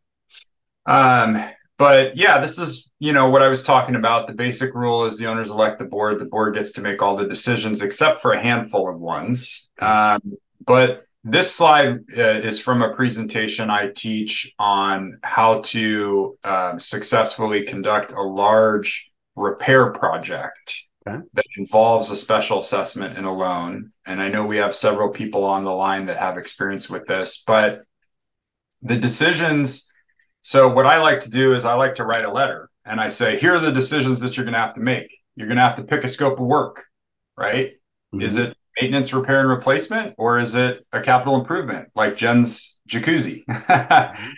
[0.86, 1.42] um,
[1.80, 4.26] but yeah, this is you know what I was talking about.
[4.26, 6.18] The basic rule is the owners elect the board.
[6.18, 9.70] The board gets to make all the decisions except for a handful of ones.
[9.80, 10.20] Um,
[10.66, 17.62] but this slide uh, is from a presentation I teach on how to um, successfully
[17.62, 21.24] conduct a large repair project Okay.
[21.32, 23.90] that involves a special assessment and a loan.
[24.04, 27.42] And I know we have several people on the line that have experience with this,
[27.46, 27.80] but
[28.82, 29.86] the decisions.
[30.42, 33.08] So, what I like to do is I like to write a letter and I
[33.08, 35.14] say, here are the decisions that you're going to have to make.
[35.36, 36.84] You're going to have to pick a scope of work,
[37.36, 37.72] right?
[38.18, 38.50] Is Mm-hmm.
[38.50, 43.44] it maintenance, repair, and replacement, or is it a capital improvement like Jens jacuzzi?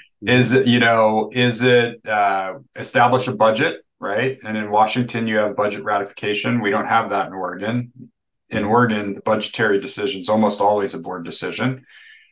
[0.26, 4.38] is it, you know, is it uh, establish a budget, right?
[4.44, 6.60] And in Washington, you have budget ratification.
[6.60, 7.92] We don't have that in Oregon.
[8.50, 11.84] In Oregon, the budgetary decisions almost always a board decision.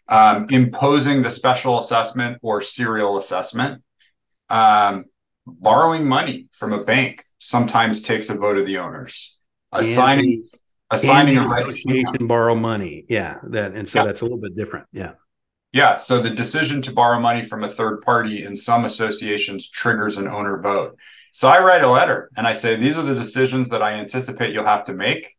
[0.08, 3.82] Um, imposing the special assessment or serial assessment.
[4.48, 5.04] Um,
[5.46, 9.38] borrowing money from a bank sometimes takes a vote of the owners.
[9.72, 10.42] Assigning
[10.90, 14.06] assigning Can a the right association borrow money yeah that and so Yeah.
[14.06, 15.12] that's a little bit different yeah
[15.72, 15.94] Yeah.
[15.94, 20.26] So the decision to borrow money from a third party in some associations triggers an
[20.26, 20.96] owner vote.
[21.32, 24.52] So I write a letter and I say, these are the decisions that I anticipate
[24.52, 25.36] you'll have to make.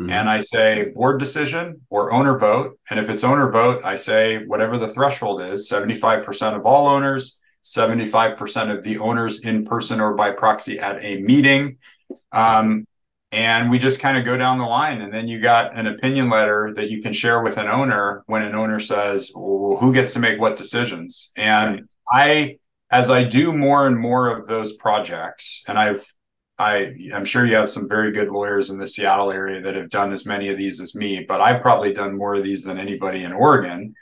[0.00, 0.10] Mhm.
[0.10, 2.78] And I say board decision or owner vote.
[2.90, 7.40] And if it's owner vote, I say whatever the threshold is 75% of all owners,
[7.62, 11.78] 75% of the owners in person or by proxy at a meeting.
[12.32, 12.86] Um,
[13.32, 15.00] and we just kind of go down the line.
[15.00, 18.42] And then you got an opinion letter that you can share with an owner when
[18.42, 21.32] an owner says, well, who gets to make what decisions?
[21.36, 22.58] And I,
[22.90, 26.13] as I do more and more of those projects, and I've
[26.58, 29.90] I I'm sure you have some very good lawyers in the Seattle area that have
[29.90, 32.78] done as many of these as me, but I've probably done more of these than
[32.78, 33.94] anybody in Oregon.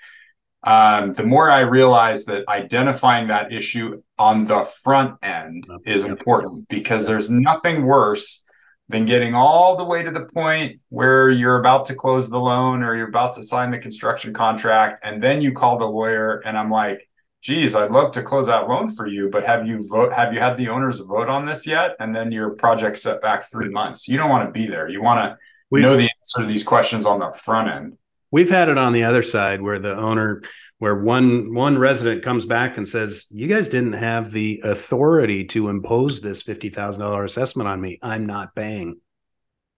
[0.65, 6.69] Um, the more I realize that identifying that issue on the front end is important
[6.69, 8.45] because there's nothing worse
[8.89, 12.83] than getting all the way to the point where you're about to close the loan
[12.83, 16.57] or you're about to sign the construction contract, and then you call the lawyer, and
[16.57, 17.09] I'm like,
[17.43, 20.41] geez, I'd love to close that loan for you, but have you vote have you
[20.41, 21.97] had the owners vote on this yet?
[22.01, 24.09] And then your project set back three months.
[24.09, 24.89] You don't want to be there.
[24.89, 25.37] You want to
[25.71, 27.99] We- know the answer to these questions on the front end.
[28.31, 30.41] We've had it on the other side where the owner,
[30.79, 35.69] where one one resident comes back and says, "You guys didn't have the authority to
[35.69, 37.99] impose this fifty thousand dollar assessment on me.
[38.03, 38.97] I'm not paying."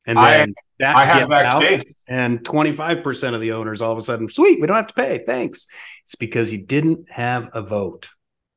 [0.06, 0.46] And I-
[0.80, 2.04] that I gets that out, case.
[2.08, 4.88] and twenty five percent of the owners all of a sudden, sweet, we don't have
[4.88, 5.22] to pay.
[5.24, 5.66] Thanks.
[6.04, 8.10] It's because you didn't have a vote.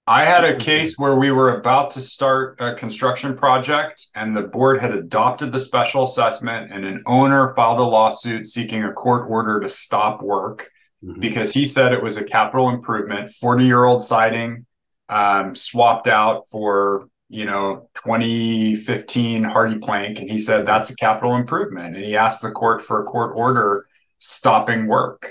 [0.08, 4.43] I had a case where we were about to start a construction project and the
[4.43, 9.30] board had adopted the special assessment and an owner filed a lawsuit seeking a court
[9.30, 10.70] order to stop work
[11.04, 11.20] Mhm.
[11.20, 14.66] because he said it was a capital improvement, 40 year old siding,
[15.10, 20.19] um, swapped out for, you know, 2015 HardiePlank.
[20.19, 21.95] And he said that's a capital improvement.
[21.95, 25.30] And he asked the court for a court order stopping work.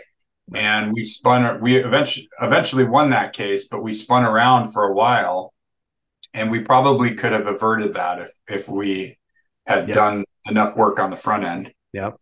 [0.55, 4.93] And we spun, we eventually, eventually won that case, but we spun around for a
[4.93, 5.53] while.
[6.35, 9.19] And we probably could have averted that if, if we
[9.67, 9.95] had Yeah.
[9.95, 11.73] done enough work on the front end.
[11.93, 12.17] Yep.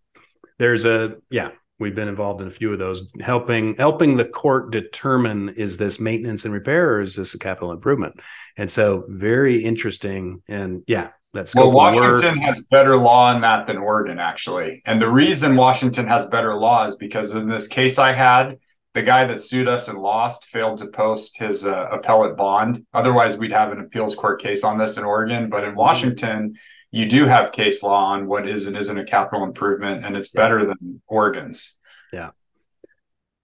[0.58, 1.50] There's a yeah.
[1.78, 6.00] We've been involved in a few of those, helping helping the court determine is this
[6.00, 8.20] maintenance and repair or is this a capital improvement?
[8.56, 10.42] And so very interesting.
[10.48, 14.82] And yeah, that's well, Washington has better law on that than Oregon, actually.
[14.84, 18.58] And the reason Washington has better law is because in this case I had,
[18.94, 22.86] the guy that sued us and lost failed to post his uh, appellate bond.
[22.94, 25.50] Otherwise, we'd have an appeals court case on this in Oregon.
[25.50, 25.78] But in mm-hmm.
[26.95, 30.28] You do have case law on what is and isn't a capital improvement, and it's
[30.28, 31.76] better than Oregon's.
[32.12, 32.30] Yeah.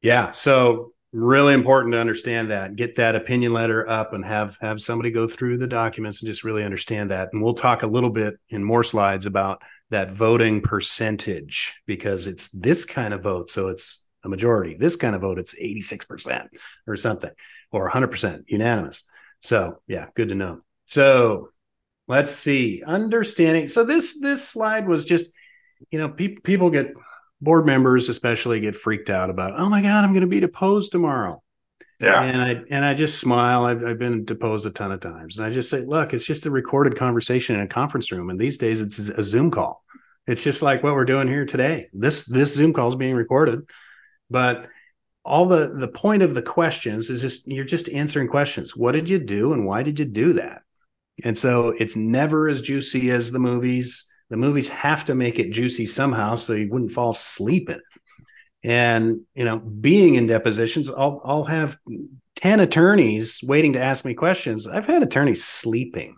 [0.03, 0.31] Yeah.
[0.31, 2.77] So really important to understand that.
[2.77, 6.45] Get that opinion letter up and have have somebody go through the documents and just
[6.45, 7.31] really understand that.
[7.33, 12.51] And we'll talk a little bit in more slides about that voting percentage because it's
[12.51, 13.51] this kind of vote.
[13.51, 14.77] So it's a majority.
[14.77, 16.47] This kind of vote, it's 86%
[16.87, 17.33] or something,
[17.73, 19.03] or 100% unanimous.
[19.41, 20.61] So yeah, good to know.
[20.87, 21.49] So
[22.11, 22.83] let's see.
[22.85, 23.69] Understanding.
[23.69, 25.33] So this this slide was just
[25.91, 26.93] you know pe- people get
[27.41, 30.93] board members especially get freaked out about oh my god i'm going to be deposed
[30.93, 31.41] tomorrow.
[32.01, 32.21] Yeah.
[32.23, 33.65] And i and i just smile.
[33.65, 35.39] I've, I've been deposed a ton of times.
[35.39, 38.39] And i just say look it's just a recorded conversation in a conference room and
[38.39, 39.85] these days it's a zoom call.
[40.27, 41.89] It's just like what we're doing here today.
[41.93, 43.61] This this zoom call is being recorded.
[44.29, 44.67] But
[45.25, 48.77] all the the point of the questions is just you're just answering questions.
[48.77, 50.63] What did you do and why did you do that
[51.25, 54.07] and so it's never as juicy as the movies.
[54.29, 57.83] The movies have to make it juicy somehow so you wouldn't fall asleep in it.
[58.63, 61.79] And, you know, being in depositions, I'll, I'll have
[62.37, 64.67] 10 attorneys waiting to ask me questions.
[64.67, 66.17] I've had attorneys sleeping.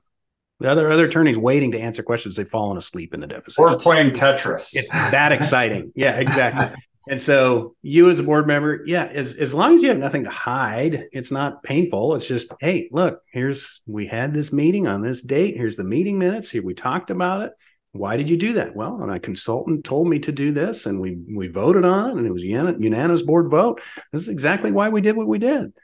[0.60, 3.64] The other other attorneys waiting to answer questions, they've fallen asleep in the deposition.
[3.64, 4.70] Or playing Tetris.
[4.74, 5.92] It's that exciting.
[5.96, 6.76] Yeah, exactly.
[7.08, 10.24] And so you as a board member, yeah, as, as long as you have nothing
[10.24, 12.14] to hide, it's not painful.
[12.14, 15.56] It's just, hey, look, here's we had this meeting on this date.
[15.56, 16.48] Here's the meeting minutes.
[16.48, 17.52] Here we talked about it.
[17.90, 18.74] Why did you do that?
[18.74, 22.26] Well, my consultant told me to do this, and we we voted on it, and
[22.26, 23.82] it was unanimous board vote.
[24.12, 25.74] This is exactly why we did what we did.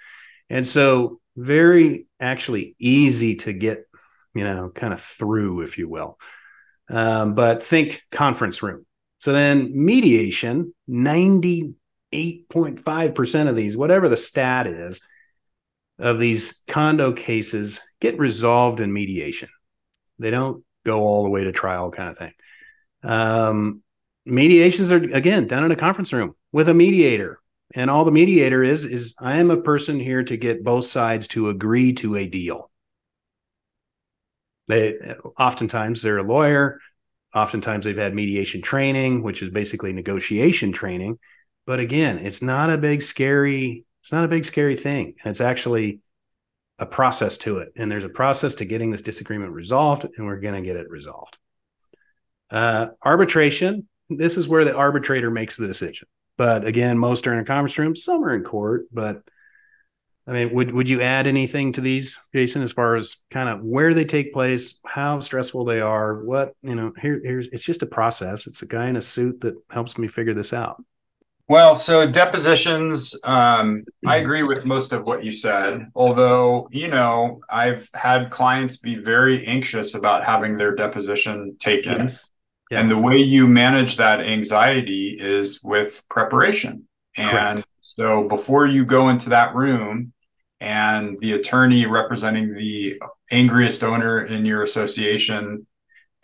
[0.48, 3.84] And so very actually easy to get,
[4.34, 6.18] you know, kind of through, if you will.
[6.88, 8.86] Um, but think conference room
[9.18, 15.06] so then mediation, 98.5% of these, whatever the stat is,
[15.98, 19.48] of these condo cases get resolved in mediation.
[20.18, 22.32] They don't go all the way to trial kind of thing.
[23.02, 23.82] Um,
[24.24, 27.40] mediations are again done in a conference room with a mediator.
[27.74, 31.28] And all the mediator is is I am a person here to get both sides
[31.28, 32.70] to agree to a deal.
[34.68, 34.98] They
[35.38, 36.78] oftentimes they're a lawyer,
[37.34, 41.18] Oftentimes they've had mediation training, which is basically negotiation training.
[41.66, 45.14] But again, it's not a big scary, it's not a big scary thing.
[45.22, 46.00] And it's actually
[46.78, 47.72] a process to it.
[47.76, 50.88] And there's a process to getting this disagreement resolved, and we're going to get it
[50.88, 51.38] resolved.
[52.50, 56.08] Uh, arbitration, this is where the arbitrator makes the decision.
[56.38, 59.22] But again, most are in a conference room, some are in court, but
[60.28, 63.62] I mean, would would you add anything to these, Jason, as far as kind of
[63.62, 66.92] where they take place, how stressful they are, what you know?
[67.00, 68.46] Here, here's it's just a process.
[68.46, 70.82] It's a guy in a suit that helps me figure this out.
[71.48, 75.90] Well, so depositions, um, I agree with most of what you said.
[75.94, 82.00] Although, you know, I've had clients be very anxious about having their deposition taken.
[82.00, 82.28] Yes.
[82.70, 82.80] Yes.
[82.80, 86.86] And the way you manage that anxiety is with preparation.
[87.16, 87.66] And Correct.
[87.80, 90.12] so before you go into that room,
[90.60, 93.00] and the attorney representing the
[93.30, 95.66] angriest owner in your association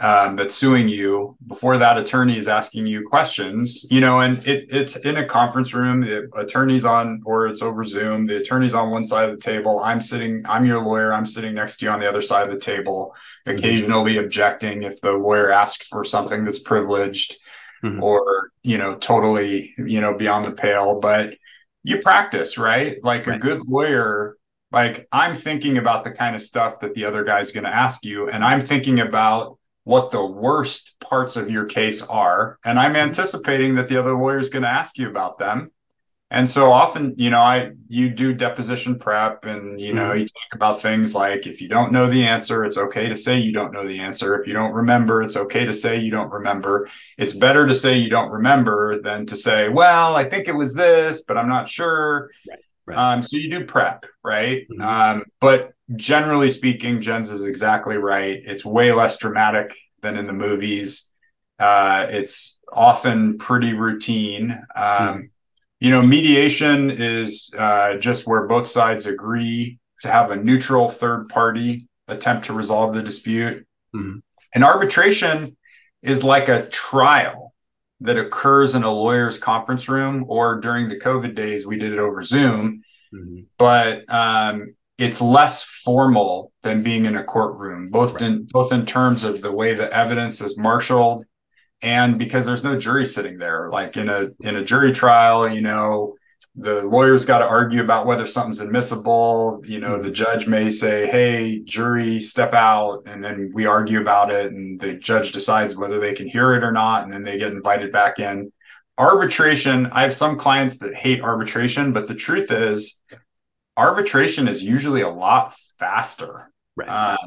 [0.00, 4.66] um, that's suing you before that attorney is asking you questions you know and it,
[4.68, 8.90] it's in a conference room the attorney's on or it's over zoom the attorney's on
[8.90, 11.92] one side of the table i'm sitting i'm your lawyer i'm sitting next to you
[11.92, 13.14] on the other side of the table
[13.46, 13.56] mm-hmm.
[13.56, 14.24] occasionally mm-hmm.
[14.24, 17.36] objecting if the lawyer asks for something that's privileged
[17.84, 18.02] mm-hmm.
[18.02, 21.36] or you know totally you know beyond the pale but
[21.84, 23.02] you practice, right?
[23.04, 23.36] Like right.
[23.36, 24.36] a good lawyer,
[24.72, 28.04] like I'm thinking about the kind of stuff that the other guy's going to ask
[28.04, 32.94] you, and I'm thinking about what the worst parts of your case are, and I'm
[32.94, 33.08] mm-hmm.
[33.08, 35.70] anticipating that the other lawyer is going to ask you about them.
[36.34, 40.18] And so often, you know, I you do deposition prep and you know, mm-hmm.
[40.18, 43.38] you talk about things like if you don't know the answer, it's okay to say
[43.38, 44.34] you don't know the answer.
[44.40, 46.88] If you don't remember, it's okay to say you don't remember.
[47.18, 50.74] It's better to say you don't remember than to say, well, I think it was
[50.74, 52.30] this, but I'm not sure.
[52.50, 52.58] Right.
[52.86, 52.98] Right.
[52.98, 54.66] Um, so you do prep, right?
[54.68, 54.82] Mm-hmm.
[54.82, 58.42] Um, but generally speaking, Jens is exactly right.
[58.44, 59.72] It's way less dramatic
[60.02, 61.10] than in the movies.
[61.60, 64.50] Uh, it's often pretty routine.
[64.74, 65.20] Um, mm-hmm
[65.84, 71.28] you know, mediation is uh, just where both sides agree to have a neutral third
[71.28, 73.66] party attempt to resolve the dispute.
[73.94, 74.20] Mm-hmm.
[74.54, 75.58] And arbitration
[76.00, 77.52] is like a trial.
[78.00, 81.98] that occurs in a lawyer's conference room, or during the COVID days, we did it
[81.98, 82.82] over Zoom.
[83.14, 83.40] Mm-hmm.
[83.58, 88.22] But um, it's less formal than being in a courtroom, both right.
[88.22, 91.24] in both in terms of the way the evidence is marshaled,
[91.82, 93.70] and because there's no jury sitting there.
[93.70, 96.14] Like in a in a jury trial, you know,
[96.56, 99.60] the lawyer's got to argue about whether something's admissible.
[99.64, 104.30] You know, the judge may say, "Hey, jury, step out," and then we argue about
[104.30, 107.38] it, and the judge decides whether they can hear it or not, and then they
[107.38, 108.52] get invited back in.
[108.96, 109.86] Arbitration.
[109.86, 113.00] I have some clients that hate arbitration, but the truth is,
[113.76, 116.52] arbitration is usually a lot faster.
[116.76, 116.88] Right.
[116.88, 117.18] Um,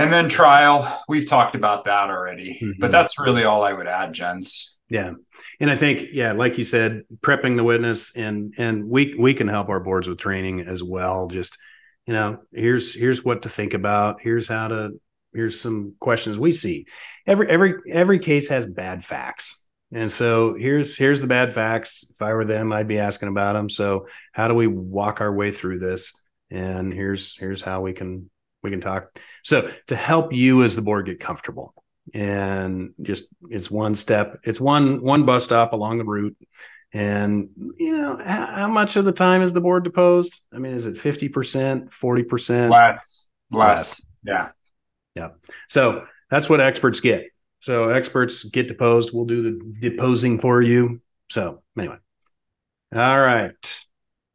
[0.00, 1.02] and then trial.
[1.08, 2.80] We've talked about that already, mm-hmm.
[2.80, 4.76] but that's really all I would add, Jens.
[4.88, 5.12] Yeah.
[5.60, 9.48] And I think, yeah, like you said, prepping the witness and and we we can
[9.48, 11.28] help our boards with training as well.
[11.28, 11.56] Just,
[12.06, 14.20] you know, here's here's what to think about.
[14.20, 15.00] Here's how to
[15.32, 16.86] here's some questions we see.
[17.26, 19.68] Every every every case has bad facts.
[19.92, 22.10] And so here's here's the bad facts.
[22.10, 23.68] If I were them, I'd be asking about them.
[23.68, 26.26] So how do we walk our way through this?
[26.50, 28.30] And here's here's how we can
[28.62, 29.18] we can talk.
[29.42, 31.74] So to help you as the board get comfortable.
[32.12, 36.36] And just it's one step it's one one bus stop along the route.
[36.92, 40.40] And you know how, how much of the time is the board deposed?
[40.52, 44.48] I mean is it 50% 40% less less yeah.
[45.14, 45.28] Yeah
[45.68, 47.26] so that's what experts get.
[47.60, 51.00] So experts get deposed we'll do the deposing for you.
[51.28, 51.98] So anyway.
[52.92, 53.86] All right.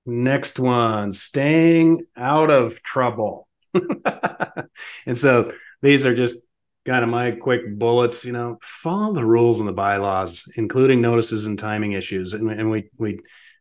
[0.06, 3.45] Next one staying out of trouble
[5.06, 5.52] and so
[5.82, 6.44] these are just
[6.86, 11.46] kind of my quick bullets, you know, follow the rules and the bylaws, including notices
[11.46, 12.34] and timing issues.
[12.34, 13.20] And, and we we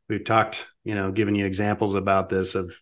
[0.08, 2.72] we've talked, you know, given you examples about this of,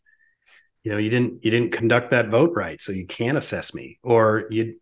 [0.82, 3.98] you know, you didn't you didn't conduct that vote right, so you can't assess me,
[4.02, 4.80] or you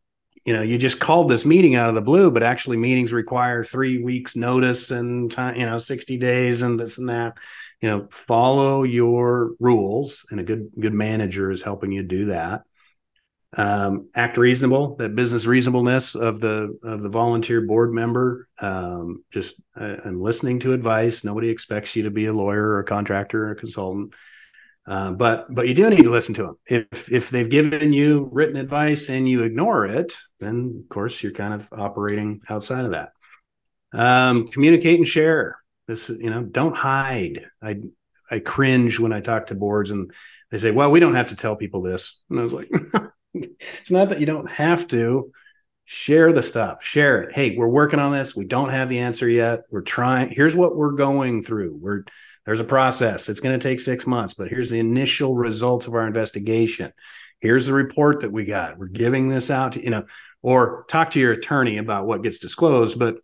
[0.51, 3.63] you know you just called this meeting out of the blue but actually meetings require
[3.63, 7.39] three weeks notice and time you know 60 days and this and that.
[7.81, 12.63] You know follow your rules and a good good manager is helping you do that.
[13.57, 19.63] Um, act reasonable that business reasonableness of the of the volunteer board member um, just
[19.81, 21.23] uh, i'm listening to advice.
[21.23, 24.15] Nobody expects you to be a lawyer or a contractor or a consultant
[24.87, 28.29] uh, but but you do need to listen to them if if they've given you
[28.33, 32.93] written advice and you ignore it then of course you're kind of operating outside of
[32.93, 33.13] that.
[33.93, 35.59] Um, communicate and share.
[35.87, 37.47] This you know don't hide.
[37.63, 37.81] I
[38.31, 40.13] i cringe when i talk to boards and
[40.53, 42.23] they say well we don't have to tell people this.
[42.31, 42.71] And i was like
[43.35, 45.31] it's not that you don't have to.
[45.93, 46.85] Share the stuff.
[46.85, 47.33] Share it.
[47.35, 48.37] Hey we're working on this.
[48.37, 49.63] We don't have the answer yet.
[49.73, 51.77] We're trying here's what we're going through.
[51.81, 52.05] We're
[52.51, 53.29] there's a process.
[53.29, 56.93] It's going to take six months but here's the initial results of our investigation.
[57.39, 58.77] Here's the report that we got.
[58.77, 60.07] We're giving this out to you know
[60.43, 63.19] or talk to your attorney about what gets disclosed but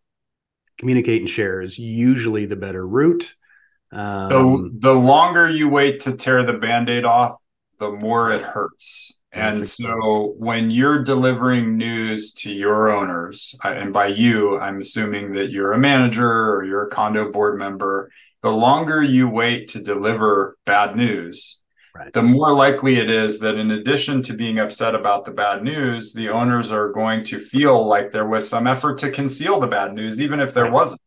[0.78, 3.34] communicate and share is usually the better route.
[3.90, 7.40] Um, the, the longer you wait to tear the band-aid off
[7.80, 9.18] the more it hurts.
[9.32, 15.50] And so when you're delivering news to your owners, and by you, I'm assuming that
[15.50, 18.10] you're a manager or you're a condo board member,
[18.47, 21.62] the longer you wait to deliver bad news,
[21.97, 22.12] right.
[22.12, 26.12] the more likely it is that in addition to being upset about the bad news,
[26.12, 29.94] the owners are going to feel like there was some effort to conceal the bad
[29.94, 30.72] news, even if there right.
[30.72, 31.01] wasn't.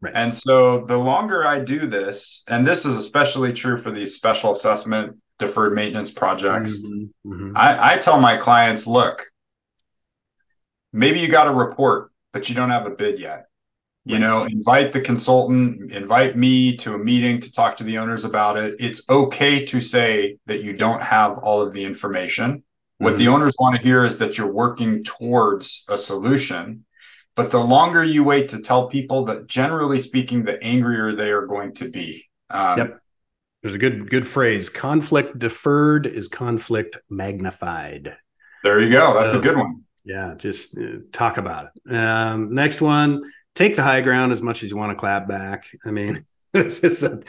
[0.00, 0.12] Right.
[0.16, 4.50] And so the longer I do this, and this is especially true for these special
[4.50, 6.78] assessment deferred maintenance projects.
[6.78, 7.56] Mm-hmm, mm-hmm.
[7.56, 9.22] I, I tell my clients, look,
[10.92, 13.44] maybe you got a report, but you don't have a bid yet.
[14.04, 18.24] You know, invite the consultant, invite me to a meeting to talk to the owners
[18.24, 18.74] about it.
[18.80, 22.64] It's okay to say that you don't have all of the information.
[22.98, 23.18] What mm-hmm.
[23.18, 26.84] the owners want to hear is that you're working towards a solution.
[27.36, 31.46] But the longer you wait to tell people that, generally speaking, the angrier they are
[31.46, 32.26] going to be.
[32.50, 32.98] Um, yep.
[33.62, 34.68] There's a good good phrase.
[34.68, 38.16] Conflict deferred is conflict magnified.
[38.64, 39.14] There you go.
[39.14, 39.82] That's a good one.
[40.04, 41.94] Yeah, just uh, talk about it.
[41.94, 43.22] Um, next one,
[43.54, 45.66] take the high ground as much as you want to clap back.
[45.84, 46.24] I mean,
[46.56, 47.22] just a,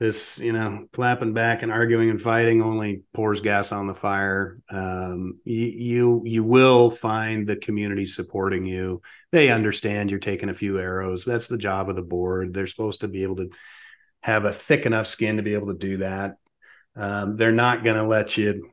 [0.00, 4.56] this, you know, clapping back and arguing and fighting only pours gas on the fire.
[4.70, 9.02] Um, you, you you will find the community supporting you.
[9.32, 11.24] They understand you're taking a few arrows.
[11.24, 12.54] That's the job of the board.
[12.54, 13.50] They're supposed to be able to
[14.22, 16.36] have a thick enough skin to be able to do that.
[16.94, 18.70] Um, they're not going to let you,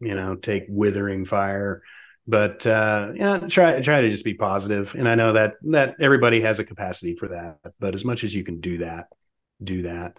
[0.00, 1.82] you know, take withering fire.
[2.26, 4.94] But uh, you know, try try to just be positive.
[4.94, 7.58] And I know that that everybody has a capacity for that.
[7.78, 9.06] But as much as you can do that,
[9.62, 10.16] do that.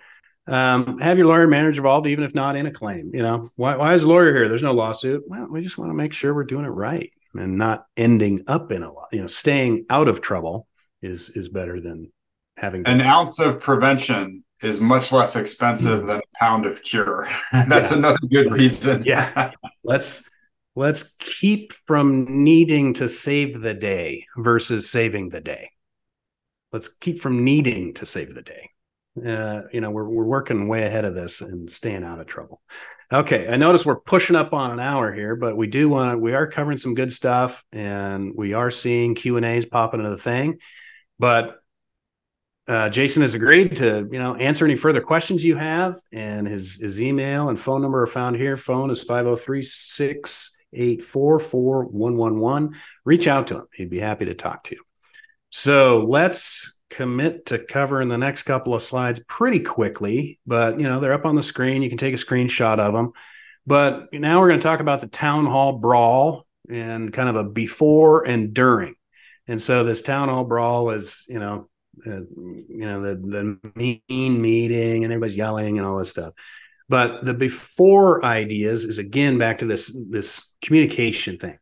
[0.48, 3.12] Um, have your lawyer manager involved, even if not in a claim.
[3.14, 4.48] You know, why, why is a lawyer here?
[4.48, 5.24] There's no lawsuit.
[5.28, 8.72] Well, we just want to make sure we're doing it right and not ending up
[8.72, 9.10] in a lot.
[9.12, 10.68] You know, staying out of trouble
[11.02, 12.12] is is better than
[12.56, 16.08] having an ounce of prevention is much less expensive mm.
[16.08, 17.30] than a pound of cure.
[17.52, 17.98] That's yeah.
[17.98, 19.04] another good reason.
[19.06, 19.52] yeah.
[19.84, 20.28] Let's
[20.78, 25.72] let's keep from needing to save the day versus saving the day.
[26.72, 28.70] Let's keep from needing to save the day.
[29.26, 32.62] Uh, you know, we're we're working way ahead of this and staying out of trouble.
[33.12, 36.18] Okay, I notice we're pushing up on an hour here, but we do want to.
[36.20, 40.12] We are covering some good stuff, and we are seeing Q and A's popping into
[40.12, 40.60] the thing.
[41.18, 41.56] But
[42.68, 46.76] uh, Jason has agreed to, you know, answer any further questions you have, and his
[46.76, 48.56] his email and phone number are found here.
[48.58, 52.76] Phone is 503 684 4111.
[53.06, 53.68] Reach out to him.
[53.74, 54.82] He'd be happy to talk to you.
[55.50, 61.00] So let's commit to covering the next couple of slides pretty quickly, but you know,
[61.00, 61.82] they're up on the screen.
[61.82, 63.12] You can take a screenshot of them.
[63.66, 67.44] But now we're going to talk about the town hall brawl and kind of a
[67.44, 68.96] before and during.
[69.48, 71.70] And so this town hall brawl is, you know,
[72.06, 76.34] uh, you know the the mean meeting and everybody's yelling and all this stuff
[76.90, 81.58] but the before ideas is again back to this this communication thing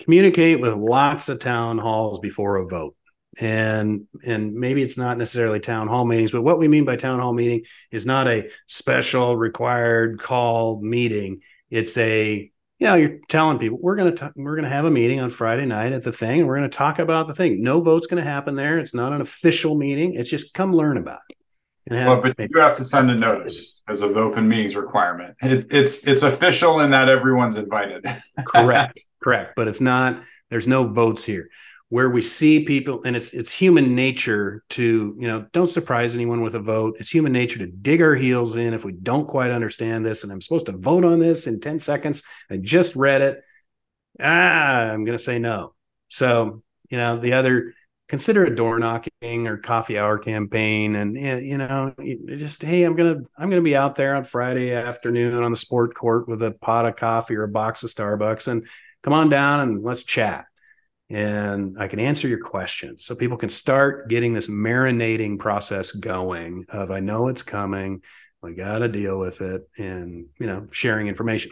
[0.00, 2.96] communicate with lots of town halls before a vote
[3.38, 7.18] and and maybe it's not necessarily town hall meetings but what we mean by town
[7.18, 11.40] hall meeting is not a special required call meeting
[11.70, 12.50] it's a
[12.80, 15.28] you know, you're telling people we're going to we're going to have a meeting on
[15.28, 17.62] Friday night at the thing, and we're going to talk about the thing.
[17.62, 18.78] No vote's going to happen there.
[18.78, 20.14] It's not an official meeting.
[20.14, 21.36] It's just come learn about it.
[21.90, 25.36] Well, but you have to send a notice as of open meetings requirement.
[25.42, 28.06] It, it's it's official in that everyone's invited.
[28.46, 29.54] correct, correct.
[29.56, 30.22] But it's not.
[30.50, 31.50] There's no votes here
[31.90, 36.40] where we see people and it's it's human nature to you know don't surprise anyone
[36.40, 39.50] with a vote it's human nature to dig our heels in if we don't quite
[39.50, 43.20] understand this and i'm supposed to vote on this in 10 seconds i just read
[43.20, 43.40] it
[44.20, 45.74] ah i'm going to say no
[46.08, 47.74] so you know the other
[48.10, 51.94] consider a door knocking or coffee hour campaign and eh, you know
[52.26, 55.94] just hey i'm gonna i'm gonna be out there on friday afternoon on the sport
[55.94, 58.66] court with a pot of coffee or a box of starbucks and
[59.04, 60.44] come on down and let's chat
[61.08, 63.04] and I can answer your questions.
[63.04, 68.02] So people can start getting this marinating process going of I know it's coming,
[68.42, 71.50] we got to deal with it and you know sharing information.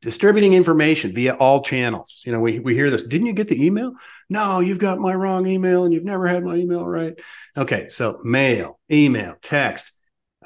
[0.00, 2.22] Distributing information via all channels.
[2.24, 3.02] You know, we, we hear this.
[3.02, 3.92] Didn't you get the email?
[4.30, 7.18] No, you've got my wrong email and you've never had my email right.
[7.56, 9.92] Okay, so mail, email, text.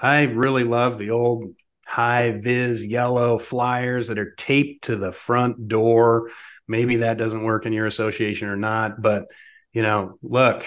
[0.01, 1.55] I really love the old
[1.87, 6.31] high vis yellow flyers that are taped to the front door
[6.67, 9.27] maybe that doesn't work in your association or not but
[9.75, 10.65] you know look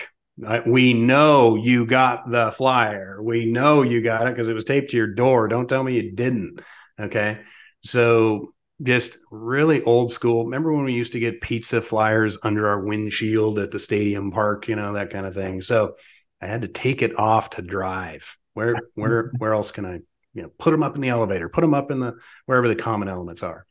[0.67, 4.91] we know you got the flyer we know you got it because it was taped
[4.91, 6.61] to your door don't tell me you didn't
[6.99, 7.39] okay
[7.81, 10.45] so just really old school.
[10.45, 14.67] Remember when we used to get pizza flyers under our windshield at the stadium park
[14.67, 15.61] you know that kind of thing?
[15.61, 15.95] So
[16.41, 18.37] i had to take it off to drive.
[18.53, 19.99] Where where where else can i
[20.33, 22.13] you know put them up in the elevator put them up in the
[22.45, 23.65] wherever the common elements are.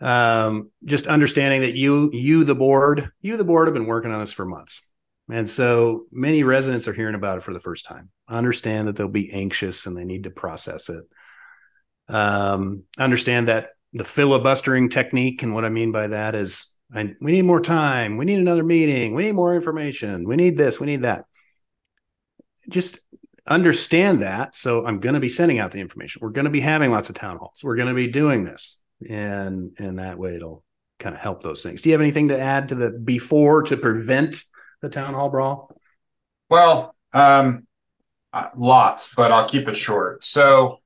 [0.00, 4.20] Um, just understanding that you you the board you the board have been working on
[4.20, 4.90] this for months.
[5.30, 8.10] And so many residents are hearing about it for the first time.
[8.28, 11.04] Understand that they'll be anxious and they need to process it.
[12.08, 15.42] Um, understand that the filibustering technique.
[15.42, 18.16] And what i mean by that is I, we need more time.
[18.16, 19.14] We need another meeting.
[19.14, 20.24] We need more information.
[20.24, 20.80] We need this.
[20.80, 21.24] We need that.
[22.68, 23.00] Just
[23.46, 24.54] understand that.
[24.54, 26.20] So i'm going to be sending out the information.
[26.22, 27.60] We're going to be having lots of town halls.
[27.62, 28.82] We're going to be doing this.
[29.08, 30.64] And and that way it'll
[30.98, 31.82] kind of help those things.
[31.82, 34.44] Do you have anything to add to the before to prevent
[34.82, 35.74] the town hall brawl?
[36.48, 37.66] Well, um,
[38.32, 40.24] uh, lots, but I'll keep it short.
[40.24, 40.80] So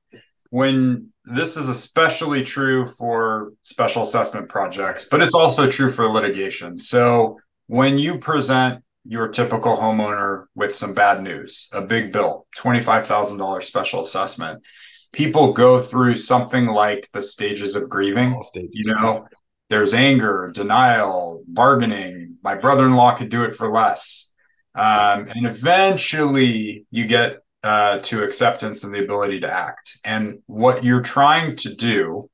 [0.49, 6.77] when this is especially true for special assessment projects, but it's also true for litigation.
[6.77, 13.63] So when you present your typical homeowner with some bad news, a big bill, $25,000
[13.63, 14.63] special assessment,
[15.11, 18.41] people go through something like the stages of grieving.
[18.43, 18.69] Stages.
[18.73, 19.27] You know,
[19.69, 22.37] there's anger, denial, bargaining.
[22.43, 24.31] My brother in law could do it for less.
[24.75, 29.97] Um, and eventually you get uh, to acceptance and the ability to act.
[30.03, 32.29] And what you're trying to do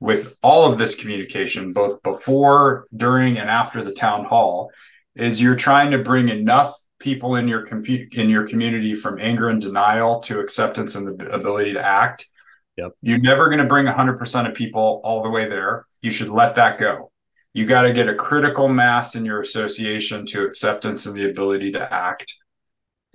[0.00, 4.70] with all of this communication, both before, during, and after the town hall,
[5.14, 9.48] is you're trying to bring enough people in your compu- in your community from anger
[9.48, 12.28] and denial to acceptance and the ability to act.
[12.76, 12.92] Yep.
[13.00, 15.86] You're never going to bring 100% of people all the way there.
[16.02, 17.10] You should let that go.
[17.54, 21.72] You got to get a critical mass in your association to acceptance and the ability
[21.72, 22.34] to act.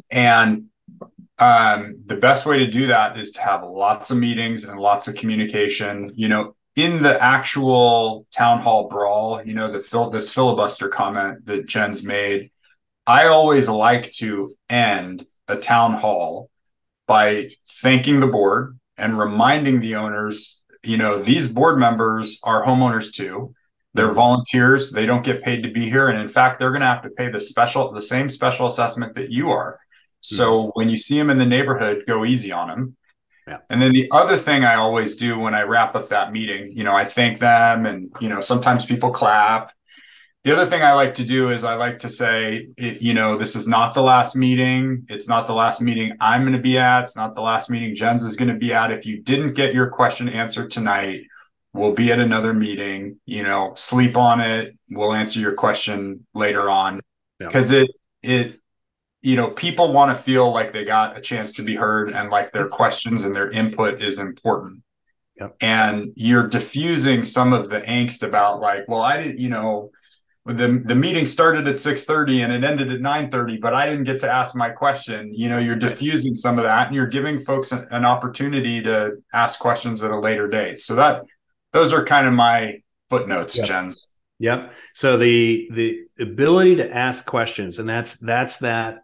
[0.09, 0.70] And
[1.41, 5.07] um, the best way to do that is to have lots of meetings and lots
[5.07, 6.11] of communication.
[6.15, 11.45] You know, in the actual town hall brawl, you know, the fil- this filibuster comment
[11.47, 12.51] that Jens made,
[13.07, 16.51] I always like to end a town hall
[17.07, 23.11] by thanking the board and reminding the owners, you know, these board members are homeowners
[23.11, 23.55] too.
[23.95, 24.91] They're volunteers.
[24.91, 26.07] They don't get paid to be here.
[26.07, 29.15] And in fact, they're going to have to pay the special, the same special assessment
[29.15, 29.79] that you are.
[30.21, 30.69] So mm-hmm.
[30.73, 32.97] when you see them in the neighborhood, go easy on them.
[33.47, 33.57] Yeah.
[33.69, 36.83] And then the other thing I always do when I wrap up that meeting, you
[36.83, 39.73] know, I thank them and, you know, sometimes people clap
[40.43, 43.37] the other thing I like to do is I like to say, it, you know,
[43.37, 45.05] this is not the last meeting.
[45.07, 47.03] It's not the last meeting I'm going to be at.
[47.03, 48.91] It's not the last meeting Jens is going to be at.
[48.91, 51.25] If you didn't get your question answered tonight,
[51.73, 53.19] we'll be at another meeting.
[53.25, 54.75] You know, sleep on it.
[54.89, 57.01] We'll answer your question later on
[57.37, 57.81] because yeah.
[57.81, 57.91] it
[58.23, 58.60] it
[59.21, 62.29] you know people want to feel like they got a chance to be heard and
[62.29, 64.83] like their questions and their input is important.
[65.39, 65.55] Yep.
[65.61, 69.91] And you're diffusing some of the angst about like, well, I didn't, you know
[70.45, 74.19] the the meeting started at 6:30 and it ended at 9:30 but I didn't get
[74.21, 77.71] to ask my question you know you're diffusing some of that and you're giving folks
[77.71, 81.23] an, an opportunity to ask questions at a later date so that
[81.73, 83.67] those are kind of my footnotes yep.
[83.67, 84.07] Jens
[84.39, 89.03] yep so the the ability to ask questions and that's that's that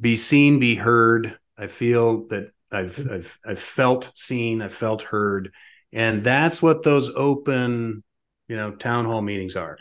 [0.00, 3.14] be seen be heard I feel that I've mm-hmm.
[3.14, 5.52] I've I've felt seen I've felt heard
[5.92, 8.02] and that's what those open
[8.48, 9.78] you know town hall meetings are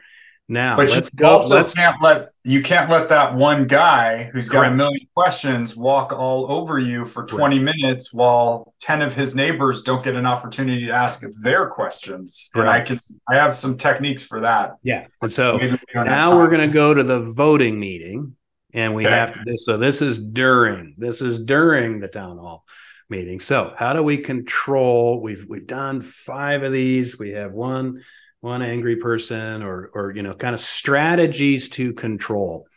[0.48, 1.48] now but let's go.
[1.48, 4.66] Let's can't let you can't let that one guy who's Correct.
[4.66, 9.34] got a million questions walk all over you for 20 minutes while 10 of his
[9.34, 12.52] neighbors don't get an opportunity to ask their questions.
[12.54, 12.68] Correct.
[12.68, 12.98] And I can
[13.28, 14.74] I have some techniques for that.
[14.84, 15.08] Yeah.
[15.24, 15.58] And so
[15.96, 18.36] now we're gonna go to the voting meeting
[18.76, 19.16] and we okay.
[19.16, 22.66] have to this so this is during this is during the town hall
[23.10, 23.40] meeting.
[23.40, 25.22] So how do we control?
[25.22, 27.20] We've we've done five of these.
[27.20, 28.02] We have one
[28.42, 32.68] one angry person or or you know kind of strategies to control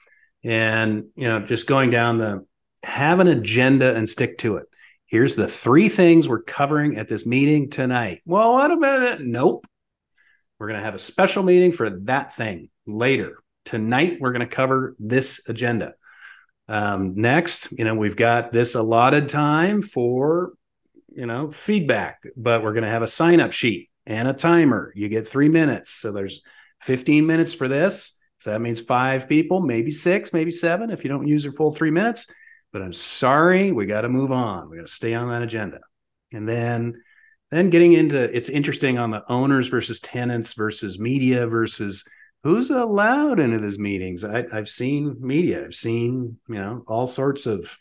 [0.43, 2.47] and you know just going down the
[2.83, 4.65] have an agenda and stick to it
[5.07, 9.67] here's the three things we're covering at this meeting tonight well what about it nope
[10.59, 14.55] we're going to have a special meeting for that thing later tonight we're going to
[14.55, 15.95] cover this agenda
[16.69, 20.53] um, next you know we've got this allotted time for
[21.09, 24.91] you know feedback but we're going to have a sign up sheet and a timer.
[24.97, 25.93] You get three minutes.
[25.93, 26.41] So there's
[26.81, 28.19] 15 minutes for this.
[28.39, 31.71] So that means five people, maybe six, maybe seven if you don't use your full
[31.71, 32.27] three minutes.
[32.73, 34.71] But I'm sorry, we got to move on.
[34.71, 35.81] We got to stay on that agenda.
[36.33, 37.03] And then
[37.51, 42.05] then getting into it's interesting on the owners versus tenants versus media versus
[42.45, 44.25] who's allowed into these meetings.
[44.25, 47.77] I, I've seen media, I've seen, you know, all sorts of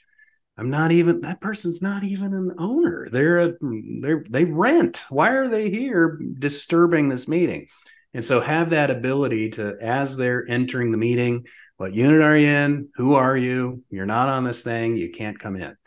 [0.58, 3.08] I'm not even that person's not even an owner.
[3.12, 3.54] They're a,
[4.02, 5.06] they're they rent.
[5.10, 7.68] Why are they here disturbing this meeting?
[8.14, 11.46] And so have that ability to as they're entering the meeting,
[11.78, 12.90] what unit are you in?
[12.96, 13.84] Who are you?
[13.92, 14.98] You're not on this thing.
[14.98, 15.78] You can't come in.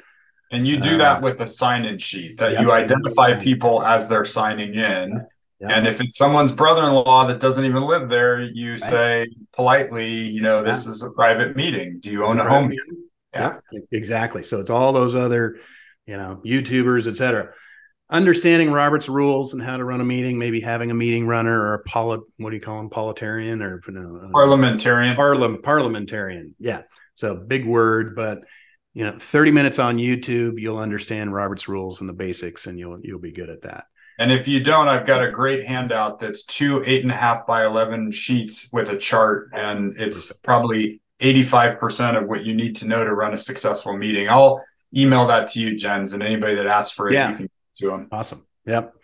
[0.53, 4.25] And you do uh, that with a sign-in sheet that you identify people as they're
[4.25, 5.27] signing in.
[5.61, 5.71] Yep.
[5.71, 8.81] And if it's someone's brother-in-law that doesn't even live there, you right.
[8.81, 11.99] say politely, you know, this is a private meeting.
[12.01, 12.85] Do you own a, a home here?
[13.35, 13.59] Yeah,
[13.93, 14.43] exactly.
[14.43, 15.59] So it's all those other,
[16.07, 17.53] you know, YouTubers, etc.
[18.09, 21.75] Understanding Robert's rules and how to run a meeting, maybe having a meeting runner or
[21.75, 25.15] a polit, what do you call them, politarian or uh, parliamentarian?
[25.15, 26.55] Parliam, parliamentarian.
[26.59, 26.83] Yeah.
[27.15, 28.45] So big word, but
[28.95, 32.99] you know, 30 minutes on YouTube, you'll understand Robert's rules and the basics, and you'll
[33.03, 33.85] you'll be good at that.
[34.21, 37.47] And if you don't, I've got a great handout that's two eight and a half
[37.47, 42.87] by eleven sheets with a chart, and it's probably 85% of what you need to
[42.87, 44.29] know to run a successful meeting.
[44.29, 44.63] I'll
[44.95, 47.31] email that to you, Jens, and anybody that asks for it, yeah.
[47.31, 48.09] you can to them.
[48.13, 48.47] Awesome.
[48.67, 48.95] Yep.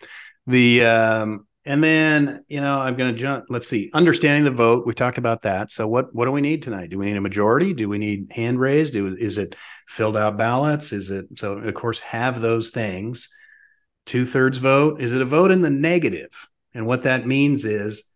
[0.45, 3.45] The um, and then you know I'm going to jump.
[3.49, 3.89] Let's see.
[3.93, 4.85] Understanding the vote.
[4.85, 5.71] We talked about that.
[5.71, 6.89] So what what do we need tonight?
[6.89, 7.73] Do we need a majority?
[7.73, 8.93] Do we need hand raised?
[8.93, 9.55] Do is it
[9.87, 10.93] filled out ballots?
[10.93, 11.53] Is it so?
[11.57, 13.29] Of course, have those things.
[14.07, 14.99] Two thirds vote.
[14.99, 16.49] Is it a vote in the negative?
[16.73, 18.11] And what that means is,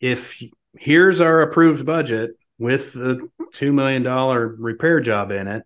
[0.00, 0.42] if
[0.78, 4.04] here's our approved budget, with the $2 million
[4.58, 5.64] repair job in it.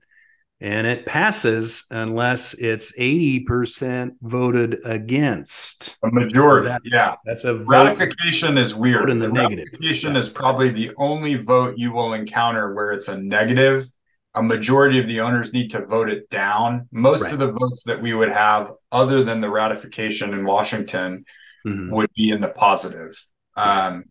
[0.63, 5.97] And it passes unless it's 80% voted against.
[6.03, 6.69] A majority.
[6.69, 7.15] That, yeah.
[7.25, 9.09] That's a vote, ratification is weird.
[9.09, 9.69] In the, the negative.
[9.73, 10.19] Ratification yeah.
[10.19, 13.87] is probably the only vote you will encounter where it's a negative.
[14.35, 16.89] A majority of the owners need to vote it down.
[16.93, 17.33] Most right.
[17.33, 21.25] of the votes that we would have, other than the ratification in Washington,
[21.67, 21.93] mm-hmm.
[21.93, 23.21] would be in the positive.
[23.57, 24.05] Um,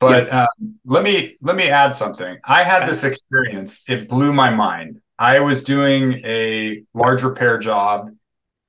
[0.00, 0.42] but yeah.
[0.42, 2.38] um, let me let me add something.
[2.44, 3.82] I had this experience.
[3.88, 5.00] It blew my mind.
[5.18, 8.10] I was doing a large repair job.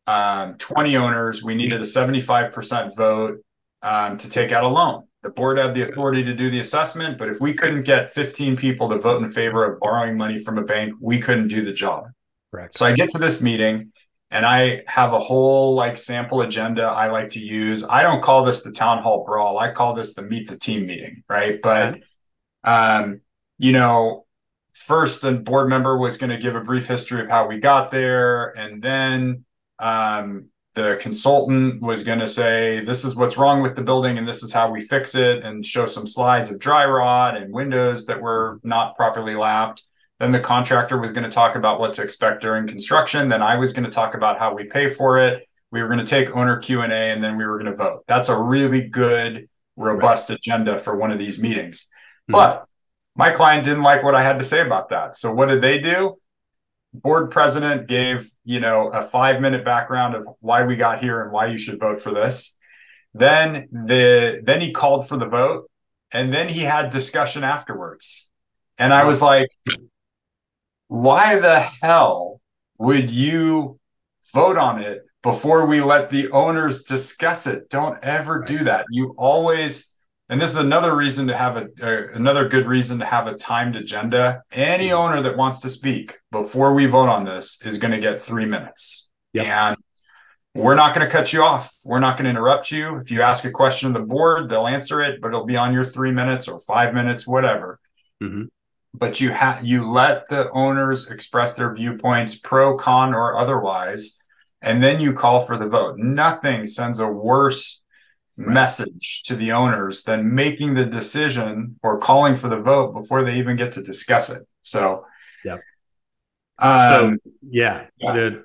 [0.07, 1.44] Um, 20 owners.
[1.44, 3.40] We needed a 75% vote
[3.82, 5.05] um, to take out a loan.
[5.26, 8.56] The board had the authority to do the assessment, but if we couldn't get 15
[8.56, 11.72] people to vote in favor of borrowing money from a bank, we couldn't do the
[11.72, 12.11] job.
[12.52, 12.77] Correct.
[12.77, 13.91] So I get to this meeting
[14.30, 17.84] and I have a whole like sample agenda I like to use.
[17.84, 19.57] I don't call this the town hall brawl.
[19.57, 21.60] I call this the meet the team meeting, right?
[21.60, 22.02] But
[22.64, 23.22] um,
[23.57, 24.27] you know,
[24.73, 27.89] first the board member was going to give a brief history of how we got
[27.89, 29.45] there, and then
[29.80, 34.27] um, the consultant was going to say this is what's wrong with the building and
[34.27, 38.06] this is how we fix it, and show some slides of dry rot and windows
[38.06, 39.84] that were not properly lapped.
[40.19, 43.27] Then the contractor was going to talk about what to expect during construction.
[43.27, 45.47] Then I was going to talk about how we pay for it.
[45.72, 47.76] We were going to take owner Q and A, and then we were going to
[47.76, 48.03] vote.
[48.07, 50.38] That's a really good, robust right.
[50.38, 51.89] agenda for one of these meetings.
[52.30, 52.34] Mm-hmm.
[52.34, 52.65] But
[53.15, 55.15] my client didn't like what I had to say about that.
[55.15, 56.18] So what did they do?
[57.01, 61.31] Board president gave you know a five minute background of why we got here and
[61.31, 62.55] why you should vote for this.
[63.13, 65.69] Then the then he called for the vote,
[66.11, 68.30] and then he had discussion afterwards.
[68.77, 69.47] And I was like,
[70.88, 72.41] why the hell
[72.77, 73.80] would you
[74.34, 77.69] vote on it before we let the owners discuss it?
[77.69, 78.85] Don't ever do that.
[78.89, 79.93] You always,
[80.30, 83.35] and this is another reason to have a, uh, another good reason to have a
[83.35, 84.41] timed agenda.
[84.52, 84.97] Any mm-hmm.
[84.97, 88.45] owner that wants to speak before we vote on this is going to get three
[88.45, 89.10] minutes.
[89.34, 89.45] Yep.
[89.45, 89.77] And
[90.53, 91.73] we're not going to cut you off.
[91.84, 92.97] We're not going to interrupt you.
[92.97, 95.73] If you ask a question of the board, they'll answer it, but it'll be on
[95.73, 97.80] your three minutes or five minutes, whatever.
[98.23, 98.45] Mm-hmm
[98.99, 104.18] but you have you let the owners express their viewpoints pro con or otherwise
[104.61, 107.84] and then you call for the vote nothing sends a worse
[108.38, 108.53] right.
[108.53, 113.38] message to the owners than making the decision or calling for the vote before they
[113.38, 115.06] even get to discuss it so
[115.44, 115.57] yeah
[116.57, 117.18] um, so
[117.49, 118.14] yeah, yeah.
[118.14, 118.44] The,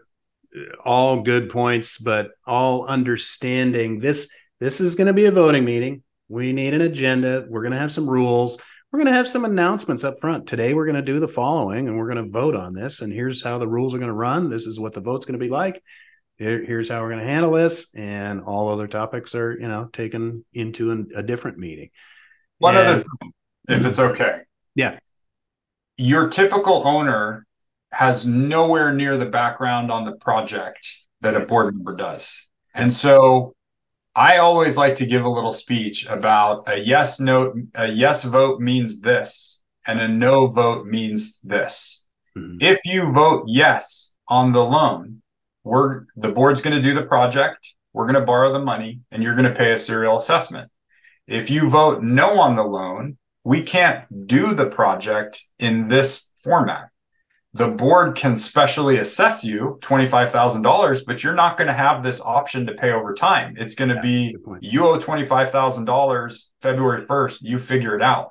[0.84, 6.02] all good points but all understanding this this is going to be a voting meeting
[6.28, 8.58] we need an agenda we're going to have some rules
[8.92, 10.48] we're going to have some announcements up front.
[10.48, 13.02] Today, we're going to do the following and we're going to vote on this.
[13.02, 14.48] And here's how the rules are going to run.
[14.48, 15.80] This is what the vote's going to be like.
[16.40, 17.94] Here, here's how we're going to handle this.
[17.94, 21.90] And all other topics are, you know, taken into an, a different meeting.
[22.56, 23.32] One and, other thing,
[23.68, 24.40] if it's okay.
[24.74, 24.98] Yeah.
[25.98, 27.46] Your typical owner
[27.92, 30.88] has nowhere near the background on the project
[31.20, 32.48] that a board member does.
[32.74, 33.54] And so
[34.14, 38.60] I always like to give a little speech about a yes no a yes vote
[38.60, 42.06] means this and a no vote means this.
[42.34, 42.58] Mm-hmm.
[42.60, 45.20] If you vote yes on the loan,
[45.64, 49.22] we're the board's going to do the project, we're going to borrow the money and
[49.22, 50.70] you're going to pay a serial assessment.
[51.26, 56.90] If you vote no on the loan, we can't do the project in this format
[57.52, 62.66] the board can specially assess you $25,000, but you're not going to have this option
[62.66, 63.54] to pay over time.
[63.58, 68.30] It's going to yeah, be you owe $25,000 February 1st, you figure it out.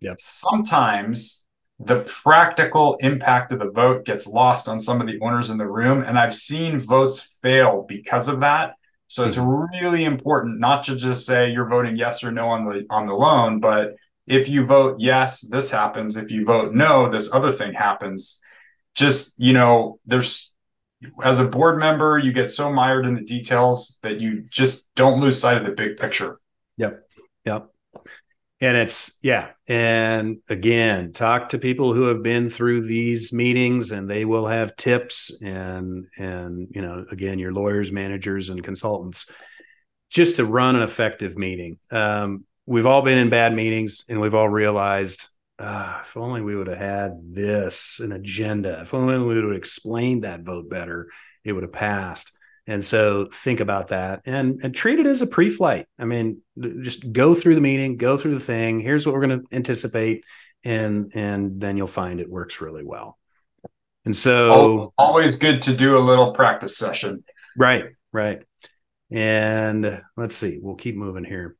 [0.00, 0.16] Yep.
[0.18, 1.43] Sometimes
[1.80, 5.66] the practical impact of the vote gets lost on some of the owners in the
[5.66, 6.02] room.
[6.02, 8.74] And I've seen votes fail because of that.
[9.08, 9.48] So it's hmm.
[9.72, 13.14] really important not to just say you're voting yes or no on the on the
[13.14, 13.94] loan, but
[14.26, 16.16] if you vote yes, this happens.
[16.16, 18.40] If you vote no, this other thing happens
[18.94, 20.52] just you know there's
[21.22, 25.20] as a board member you get so mired in the details that you just don't
[25.20, 26.40] lose sight of the big picture
[26.76, 27.06] yep
[27.44, 27.68] yep
[28.68, 29.50] and it's yeah.
[29.66, 34.76] And again talk to people who have been through these meetings and they will have
[34.76, 39.32] tips and and you know again your lawyers managers and consultants
[40.10, 41.78] just to run an effective meeting.
[41.90, 45.28] Um, we've all been in bad meetings and we've all realized
[45.58, 48.80] uh, if only we would have had this an agenda.
[48.82, 51.08] If only we would have explained that vote better
[51.44, 52.33] it would have passed
[52.66, 55.86] and so think about that and and treat it as a pre-flight.
[55.98, 56.40] I mean
[56.80, 58.80] just go through the meeting go through the thing.
[58.80, 60.24] Here's what we're going to anticipate
[60.64, 63.18] and and then you'll find it works really well.
[64.04, 67.24] And so always good to do a little practice session.
[67.56, 68.42] Right right.
[69.10, 71.56] And let's see we'll keep moving here.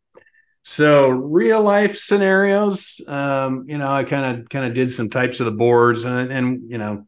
[0.67, 5.41] So real life scenarios, um, you know, I kind of kind of did some types
[5.41, 7.07] of the boards, and and you know,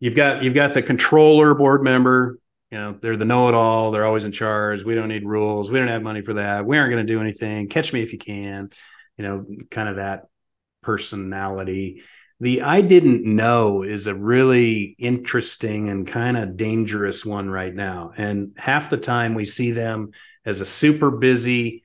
[0.00, 2.39] you've got you've got the controller board member.
[2.70, 3.90] You know, they're the know-it-all.
[3.90, 4.84] They're always in charge.
[4.84, 5.70] We don't need rules.
[5.70, 6.64] We don't have money for that.
[6.64, 7.68] We aren't going to do anything.
[7.68, 8.70] Catch me if you can.
[9.16, 10.26] You know, kind of that
[10.82, 12.02] personality.
[12.38, 18.12] The I didn't know is a really interesting and kind of dangerous one right now.
[18.16, 20.12] And half the time we see them
[20.46, 21.82] as a super busy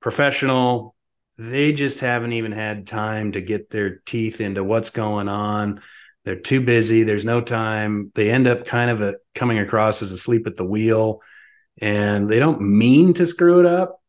[0.00, 0.94] professional.
[1.36, 5.82] They just haven't even had time to get their teeth into what's going on.
[6.30, 7.02] They're too busy.
[7.02, 8.12] There's no time.
[8.14, 11.22] They end up kind of a, coming across as asleep at the wheel,
[11.80, 14.00] and they don't mean to screw it up,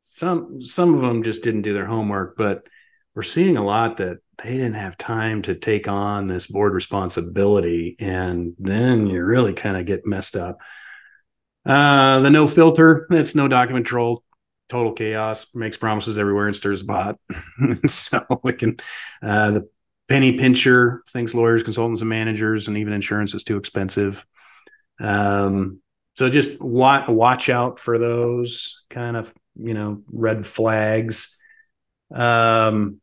[0.00, 2.66] some some of them just didn't do their homework, but
[3.14, 7.96] we're seeing a lot that they didn't have time to take on this board responsibility,
[8.00, 10.58] and then you really kind of get messed up.
[11.66, 14.24] Uh, the no filter, it's no document troll,
[14.70, 17.18] total chaos, makes promises everywhere and stirs the pot.
[17.86, 18.78] so we can
[19.22, 19.68] uh, the
[20.10, 24.26] penny pincher thinks lawyers, consultants, and managers, and even insurance is too expensive.
[24.98, 25.80] Um,
[26.16, 31.40] so just watch watch out for those kind of you know red flags.
[32.12, 33.00] Um,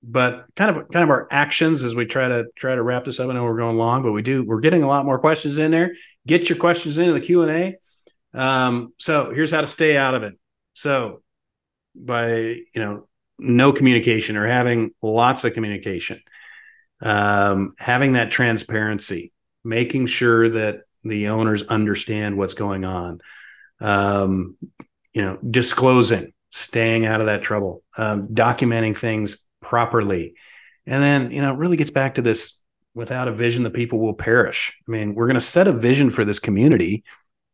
[0.00, 3.18] but kind of kind of our actions as we try to try to wrap this
[3.18, 3.28] up.
[3.28, 5.72] I know we're going long, but we do we're getting a lot more questions in
[5.72, 5.94] there.
[6.28, 8.40] Get your questions into the Q and A.
[8.40, 10.38] Um, so here's how to stay out of it.
[10.74, 11.22] So
[11.96, 13.07] by you know
[13.38, 16.20] no communication or having lots of communication,
[17.00, 19.32] um, having that transparency,
[19.64, 23.20] making sure that the owners understand what's going on,
[23.80, 24.56] um,
[25.12, 30.34] you know, disclosing, staying out of that trouble, um, documenting things properly.
[30.86, 32.62] And then, you know, it really gets back to this
[32.94, 34.76] without a vision, the people will perish.
[34.86, 37.04] I mean, we're going to set a vision for this community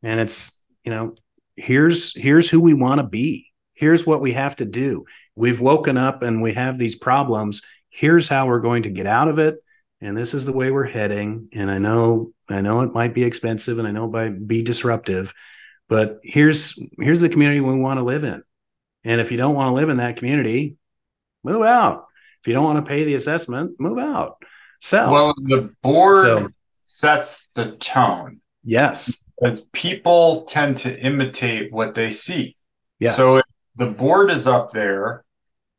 [0.03, 1.15] and it's, you know,
[1.57, 3.53] here's, here's who we want to be.
[3.75, 5.05] Here's what we have to do.
[5.37, 7.63] We've woken up and we have these problems.
[7.91, 9.57] Here's how we're going to get out of it.
[10.01, 11.49] And this is the way we're heading.
[11.53, 14.63] And I know, I know it might be expensive and I know it might be
[14.63, 15.33] disruptive,
[15.89, 18.43] but here's, here's the community we want to live in.
[19.05, 20.77] And if you don't want to live in that community,
[21.43, 22.07] move out.
[22.43, 24.43] If you don't want to pay the assessment, move out.
[24.81, 25.11] Sell.
[25.11, 26.49] Well, the board so,
[26.83, 28.41] sets the tone.
[28.63, 29.25] Yes.
[29.41, 32.57] Because people tend to imitate what they see.
[32.99, 33.17] Yes.
[33.17, 33.45] So if
[33.77, 35.24] the board is up there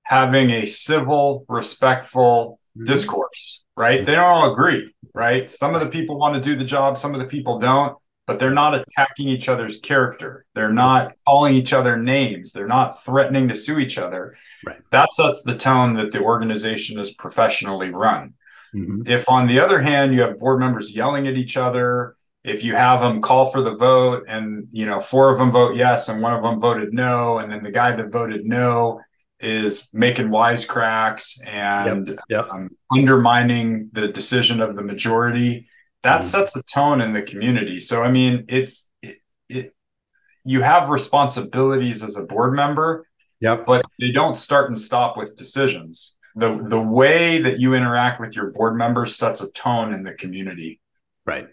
[0.05, 2.87] having a civil, respectful mm-hmm.
[2.87, 4.05] discourse, right?
[4.05, 5.51] They don't all agree, right?
[5.51, 8.39] Some of the people want to do the job, some of the people don't but
[8.39, 10.45] they're not attacking each other's character.
[10.55, 12.51] They're not calling each other names.
[12.51, 14.35] They're not threatening to sue each other.
[14.65, 14.81] Right.
[14.91, 18.33] That sets the tone that the organization is professionally run.
[18.75, 19.03] Mm-hmm.
[19.05, 22.75] If, on the other hand, you have board members yelling at each other, if you
[22.75, 26.21] have them call for the vote and you know four of them vote yes and
[26.21, 29.01] one of them voted no, and then the guy that voted no
[29.39, 32.19] is making wisecracks and yep.
[32.29, 32.47] Yep.
[32.51, 35.67] Um, undermining the decision of the majority
[36.03, 36.27] that mm-hmm.
[36.27, 37.79] sets a tone in the community.
[37.79, 39.17] So I mean, it's it,
[39.49, 39.75] it
[40.43, 43.05] you have responsibilities as a board member,
[43.41, 43.65] yep.
[43.65, 46.17] but they don't start and stop with decisions.
[46.35, 50.13] The the way that you interact with your board members sets a tone in the
[50.13, 50.79] community.
[51.25, 51.47] Right.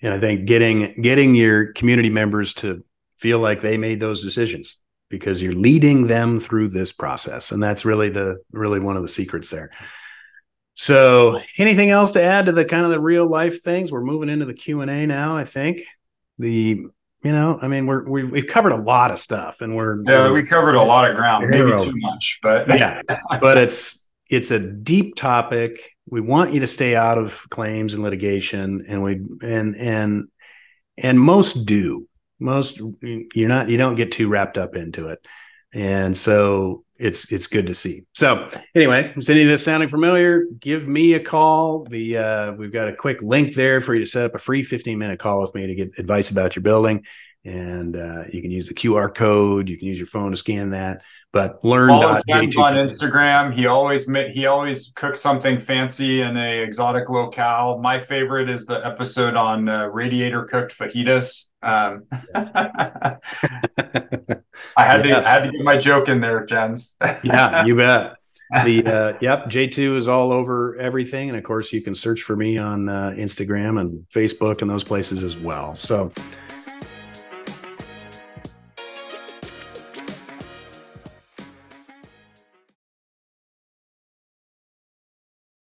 [0.00, 2.84] And I think getting getting your community members to
[3.18, 7.84] feel like they made those decisions because you're leading them through this process and that's
[7.84, 9.70] really the really one of the secrets there
[10.80, 13.90] so, anything else to add to the kind of the real life things?
[13.90, 15.36] We're moving into the Q and A now.
[15.36, 15.80] I think
[16.38, 16.86] the
[17.24, 20.28] you know, I mean, we're we've, we've covered a lot of stuff, and we're yeah,
[20.28, 23.02] we're, we covered a lot of ground, maybe too much, but yeah,
[23.40, 25.96] but it's it's a deep topic.
[26.08, 30.28] We want you to stay out of claims and litigation, and we and and
[30.96, 32.08] and most do.
[32.38, 35.26] Most you're not you don't get too wrapped up into it,
[35.72, 38.02] and so it's it's good to see.
[38.14, 40.44] So anyway, is any of this sounding familiar?
[40.58, 41.84] Give me a call.
[41.84, 44.62] The uh, we've got a quick link there for you to set up a free
[44.62, 47.04] 15 minute call with me to get advice about your building.
[47.44, 49.68] And uh, you can use the QR code.
[49.68, 51.02] You can use your phone to scan that.
[51.32, 53.54] But learn Follow on Instagram.
[53.54, 57.78] He always he always cooks something fancy in a exotic locale.
[57.78, 61.46] My favorite is the episode on uh, radiator cooked fajitas.
[61.62, 62.04] Um,
[64.76, 65.24] I had yes.
[65.24, 66.96] to I had to get my joke in there, Jens.
[67.24, 68.14] yeah, you bet.
[68.64, 72.34] The uh, yep, J2 is all over everything, and of course you can search for
[72.34, 75.74] me on uh, Instagram and Facebook and those places as well.
[75.74, 76.10] So